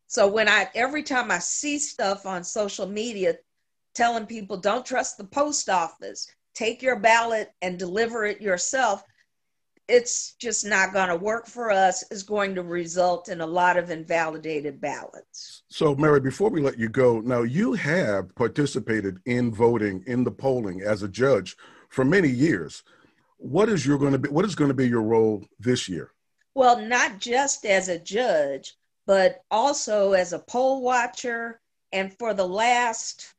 So 0.07 0.27
when 0.27 0.49
I 0.49 0.67
every 0.73 1.03
time 1.03 1.29
I 1.29 1.37
see 1.37 1.77
stuff 1.77 2.25
on 2.25 2.43
social 2.43 2.87
media 2.87 3.35
telling 3.93 4.25
people 4.25 4.57
don't 4.57 4.83
trust 4.83 5.19
the 5.19 5.25
post 5.25 5.69
office, 5.69 6.27
take 6.55 6.81
your 6.81 6.99
ballot 6.99 7.51
and 7.61 7.77
deliver 7.77 8.25
it 8.25 8.41
yourself, 8.41 9.03
it's 9.87 10.33
just 10.33 10.65
not 10.65 10.93
going 10.93 11.09
to 11.09 11.15
work 11.15 11.45
for 11.45 11.71
us 11.71 12.03
is 12.09 12.23
going 12.23 12.55
to 12.55 12.63
result 12.63 13.27
in 13.29 13.41
a 13.41 13.45
lot 13.45 13.77
of 13.77 13.89
invalidated 13.89 14.79
ballots. 14.79 15.63
So, 15.67 15.93
Mary, 15.95 16.19
before 16.19 16.49
we 16.49 16.61
let 16.61 16.79
you 16.79 16.87
go, 16.89 17.19
now 17.19 17.41
you 17.41 17.73
have 17.73 18.33
participated 18.35 19.19
in 19.25 19.53
voting 19.53 20.03
in 20.07 20.23
the 20.23 20.31
polling 20.31 20.81
as 20.81 21.03
a 21.03 21.07
judge 21.07 21.57
for 21.89 22.05
many 22.05 22.29
years. 22.29 22.83
What 23.37 23.67
is 23.67 23.85
your 23.85 23.97
going 23.97 24.13
to 24.13 24.19
be? 24.19 24.29
What 24.29 24.45
is 24.45 24.55
going 24.55 24.69
to 24.69 24.73
be 24.73 24.87
your 24.87 25.01
role 25.01 25.45
this 25.59 25.89
year? 25.89 26.11
Well, 26.55 26.79
not 26.79 27.19
just 27.19 27.65
as 27.65 27.89
a 27.89 27.99
judge, 27.99 28.75
but 29.05 29.41
also 29.51 30.13
as 30.13 30.31
a 30.31 30.39
poll 30.39 30.81
watcher, 30.81 31.59
and 31.91 32.17
for 32.17 32.33
the 32.33 32.47
last, 32.47 33.33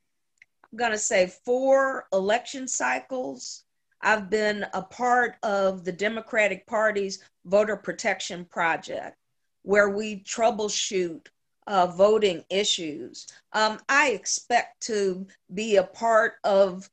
I'm 0.71 0.77
going 0.77 0.91
to 0.91 0.97
say 0.97 1.33
four 1.43 2.05
election 2.13 2.67
cycles, 2.67 3.64
I've 4.05 4.29
been 4.29 4.67
a 4.75 4.83
part 4.83 5.35
of 5.41 5.83
the 5.83 5.91
Democratic 5.91 6.67
Party's 6.67 7.23
voter 7.43 7.75
protection 7.75 8.45
project, 8.45 9.17
where 9.63 9.89
we 9.89 10.21
troubleshoot 10.23 11.25
uh, 11.65 11.87
voting 11.87 12.45
issues. 12.51 13.25
Um, 13.51 13.79
I 13.89 14.11
expect 14.11 14.83
to 14.83 15.25
be 15.51 15.77
a 15.77 15.83
part 15.83 16.33
of 16.43 16.87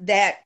that 0.00 0.36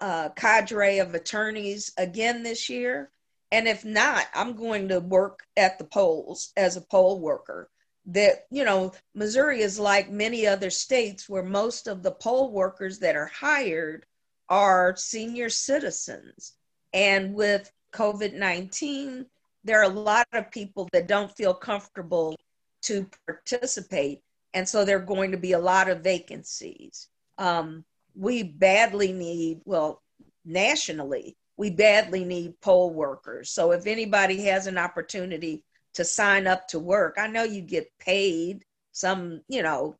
uh, 0.00 0.28
cadre 0.36 0.98
of 0.98 1.14
attorneys 1.14 1.90
again 1.96 2.42
this 2.42 2.68
year. 2.68 3.10
And 3.50 3.66
if 3.66 3.86
not, 3.86 4.26
I'm 4.34 4.56
going 4.56 4.88
to 4.88 5.00
work 5.00 5.46
at 5.56 5.78
the 5.78 5.84
polls 5.84 6.52
as 6.58 6.76
a 6.76 6.82
poll 6.82 7.20
worker. 7.20 7.70
That, 8.06 8.44
you 8.50 8.66
know, 8.66 8.92
Missouri 9.14 9.62
is 9.62 9.78
like 9.78 10.10
many 10.10 10.46
other 10.46 10.68
states 10.68 11.26
where 11.26 11.42
most 11.42 11.86
of 11.86 12.02
the 12.02 12.10
poll 12.10 12.52
workers 12.52 12.98
that 12.98 13.16
are 13.16 13.32
hired 13.34 14.04
are 14.48 14.96
senior 14.96 15.48
citizens. 15.48 16.54
And 16.92 17.34
with 17.34 17.70
COVID 17.92 18.34
19, 18.34 19.26
there 19.64 19.80
are 19.80 19.84
a 19.84 19.88
lot 19.88 20.26
of 20.32 20.50
people 20.50 20.88
that 20.92 21.08
don't 21.08 21.34
feel 21.34 21.54
comfortable 21.54 22.36
to 22.82 23.08
participate. 23.26 24.22
And 24.52 24.68
so 24.68 24.84
there 24.84 24.98
are 24.98 25.00
going 25.00 25.30
to 25.32 25.38
be 25.38 25.52
a 25.52 25.58
lot 25.58 25.88
of 25.88 26.00
vacancies. 26.02 27.08
Um, 27.38 27.84
we 28.14 28.42
badly 28.42 29.12
need, 29.12 29.60
well, 29.64 30.02
nationally, 30.44 31.36
we 31.56 31.70
badly 31.70 32.24
need 32.24 32.60
poll 32.60 32.90
workers. 32.90 33.50
So 33.50 33.72
if 33.72 33.86
anybody 33.86 34.42
has 34.42 34.66
an 34.66 34.78
opportunity 34.78 35.64
to 35.94 36.04
sign 36.04 36.46
up 36.46 36.68
to 36.68 36.78
work, 36.78 37.16
I 37.18 37.26
know 37.26 37.44
you 37.44 37.62
get 37.62 37.90
paid 37.98 38.64
some, 38.92 39.40
you 39.48 39.62
know, 39.62 39.96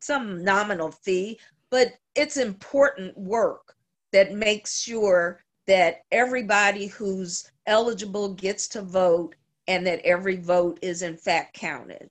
some 0.00 0.42
nominal 0.42 0.90
fee, 0.90 1.38
but 1.70 1.88
it's 2.14 2.36
important 2.36 3.16
work 3.16 3.74
that 4.12 4.34
makes 4.34 4.80
sure 4.80 5.42
that 5.66 6.02
everybody 6.10 6.86
who's 6.86 7.50
eligible 7.66 8.34
gets 8.34 8.68
to 8.68 8.82
vote 8.82 9.34
and 9.68 9.86
that 9.86 10.00
every 10.04 10.36
vote 10.36 10.78
is 10.82 11.02
in 11.02 11.16
fact 11.16 11.54
counted. 11.54 12.10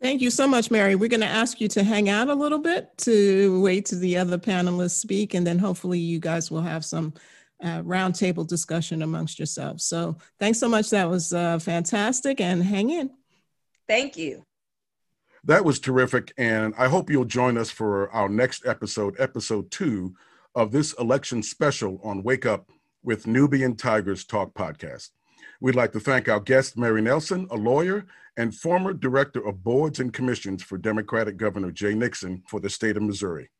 Thank 0.00 0.20
you 0.20 0.30
so 0.30 0.48
much, 0.48 0.70
Mary. 0.70 0.96
We're 0.96 1.08
going 1.08 1.20
to 1.20 1.26
ask 1.26 1.60
you 1.60 1.68
to 1.68 1.84
hang 1.84 2.08
out 2.08 2.28
a 2.28 2.34
little 2.34 2.58
bit 2.58 2.88
to 2.98 3.60
wait 3.60 3.86
to 3.86 3.96
the 3.96 4.16
other 4.18 4.36
panelists 4.36 4.98
speak, 4.98 5.34
and 5.34 5.46
then 5.46 5.60
hopefully 5.60 6.00
you 6.00 6.18
guys 6.18 6.50
will 6.50 6.60
have 6.60 6.84
some 6.84 7.14
uh, 7.62 7.82
roundtable 7.82 8.44
discussion 8.44 9.02
amongst 9.02 9.38
yourselves. 9.38 9.84
So 9.84 10.16
thanks 10.40 10.58
so 10.58 10.68
much. 10.68 10.90
That 10.90 11.08
was 11.08 11.32
uh, 11.32 11.60
fantastic, 11.60 12.40
and 12.40 12.64
hang 12.64 12.90
in. 12.90 13.10
Thank 13.86 14.16
you. 14.16 14.44
That 15.44 15.64
was 15.64 15.80
terrific. 15.80 16.32
And 16.38 16.72
I 16.78 16.88
hope 16.88 17.10
you'll 17.10 17.24
join 17.24 17.58
us 17.58 17.70
for 17.70 18.10
our 18.10 18.28
next 18.28 18.64
episode, 18.64 19.16
episode 19.18 19.70
two 19.70 20.14
of 20.54 20.70
this 20.70 20.92
election 20.94 21.42
special 21.42 22.00
on 22.04 22.22
Wake 22.22 22.46
Up 22.46 22.70
with 23.02 23.26
Nubian 23.26 23.74
Tigers 23.74 24.24
Talk 24.24 24.54
podcast. 24.54 25.10
We'd 25.60 25.74
like 25.74 25.92
to 25.92 26.00
thank 26.00 26.28
our 26.28 26.38
guest, 26.38 26.78
Mary 26.78 27.02
Nelson, 27.02 27.48
a 27.50 27.56
lawyer 27.56 28.06
and 28.36 28.54
former 28.54 28.92
director 28.92 29.46
of 29.46 29.64
boards 29.64 29.98
and 29.98 30.12
commissions 30.12 30.62
for 30.62 30.78
Democratic 30.78 31.36
Governor 31.36 31.72
Jay 31.72 31.94
Nixon 31.94 32.42
for 32.48 32.60
the 32.60 32.70
state 32.70 32.96
of 32.96 33.02
Missouri. 33.02 33.50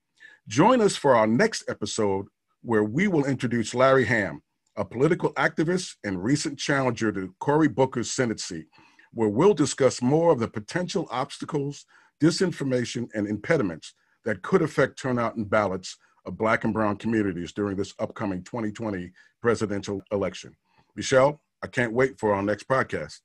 Join 0.48 0.80
us 0.80 0.96
for 0.96 1.16
our 1.16 1.26
next 1.26 1.64
episode 1.68 2.26
where 2.62 2.84
we 2.84 3.08
will 3.08 3.24
introduce 3.24 3.74
Larry 3.74 4.04
Hamm, 4.04 4.40
a 4.76 4.84
political 4.84 5.32
activist 5.34 5.96
and 6.04 6.22
recent 6.22 6.58
challenger 6.58 7.10
to 7.12 7.34
Cory 7.40 7.68
Booker's 7.68 8.12
Senate 8.12 8.40
seat 8.40 8.66
where 9.12 9.28
we'll 9.28 9.54
discuss 9.54 10.02
more 10.02 10.32
of 10.32 10.38
the 10.38 10.48
potential 10.48 11.06
obstacles, 11.10 11.86
disinformation, 12.20 13.08
and 13.14 13.26
impediments 13.26 13.94
that 14.24 14.42
could 14.42 14.62
affect 14.62 14.98
turnout 14.98 15.36
and 15.36 15.50
ballots 15.50 15.96
of 16.24 16.38
Black 16.38 16.64
and 16.64 16.72
Brown 16.72 16.96
communities 16.96 17.52
during 17.52 17.76
this 17.76 17.94
upcoming 17.98 18.42
2020 18.44 19.10
presidential 19.40 20.02
election. 20.12 20.54
Michelle, 20.94 21.40
I 21.62 21.66
can't 21.66 21.92
wait 21.92 22.18
for 22.18 22.34
our 22.34 22.42
next 22.42 22.68
podcast. 22.68 23.20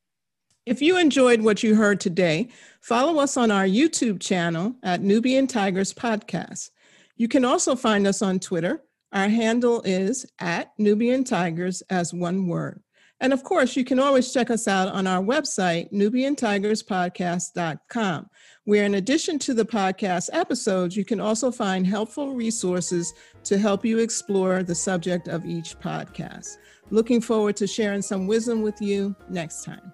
If 0.65 0.81
you 0.81 0.97
enjoyed 0.97 1.41
what 1.41 1.63
you 1.63 1.75
heard 1.75 1.99
today, 1.99 2.49
follow 2.81 3.19
us 3.21 3.37
on 3.37 3.51
our 3.51 3.65
YouTube 3.65 4.19
channel 4.19 4.75
at 4.83 5.01
Nubian 5.01 5.47
Tigers 5.47 5.93
Podcast. 5.93 6.71
You 7.15 7.27
can 7.27 7.45
also 7.45 7.75
find 7.75 8.05
us 8.05 8.21
on 8.21 8.39
Twitter. 8.39 8.83
Our 9.13 9.29
handle 9.29 9.81
is 9.83 10.25
at 10.39 10.73
Nubian 10.77 11.23
Tigers 11.23 11.81
as 11.89 12.13
one 12.13 12.47
word. 12.47 12.83
And 13.19 13.33
of 13.33 13.43
course, 13.43 13.75
you 13.75 13.83
can 13.83 13.97
always 13.99 14.31
check 14.31 14.51
us 14.51 14.67
out 14.67 14.89
on 14.89 15.07
our 15.07 15.23
website, 15.23 15.91
NubianTigersPodcast.com, 15.91 18.29
where 18.65 18.85
in 18.85 18.93
addition 18.95 19.39
to 19.39 19.55
the 19.55 19.65
podcast 19.65 20.29
episodes, 20.33 20.95
you 20.95 21.03
can 21.03 21.19
also 21.19 21.49
find 21.51 21.87
helpful 21.87 22.35
resources 22.35 23.15
to 23.45 23.57
help 23.57 23.83
you 23.83 23.97
explore 23.97 24.61
the 24.61 24.75
subject 24.75 25.27
of 25.27 25.43
each 25.45 25.79
podcast. 25.79 26.57
Looking 26.91 27.21
forward 27.21 27.55
to 27.57 27.67
sharing 27.67 28.03
some 28.03 28.27
wisdom 28.27 28.61
with 28.61 28.79
you 28.81 29.15
next 29.29 29.65
time. 29.65 29.91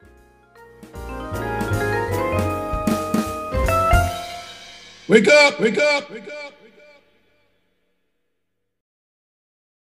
Wake 5.08 5.28
up, 5.28 5.60
wake 5.60 5.78
up, 5.78 6.10
wake 6.10 6.28
up. 6.28 6.43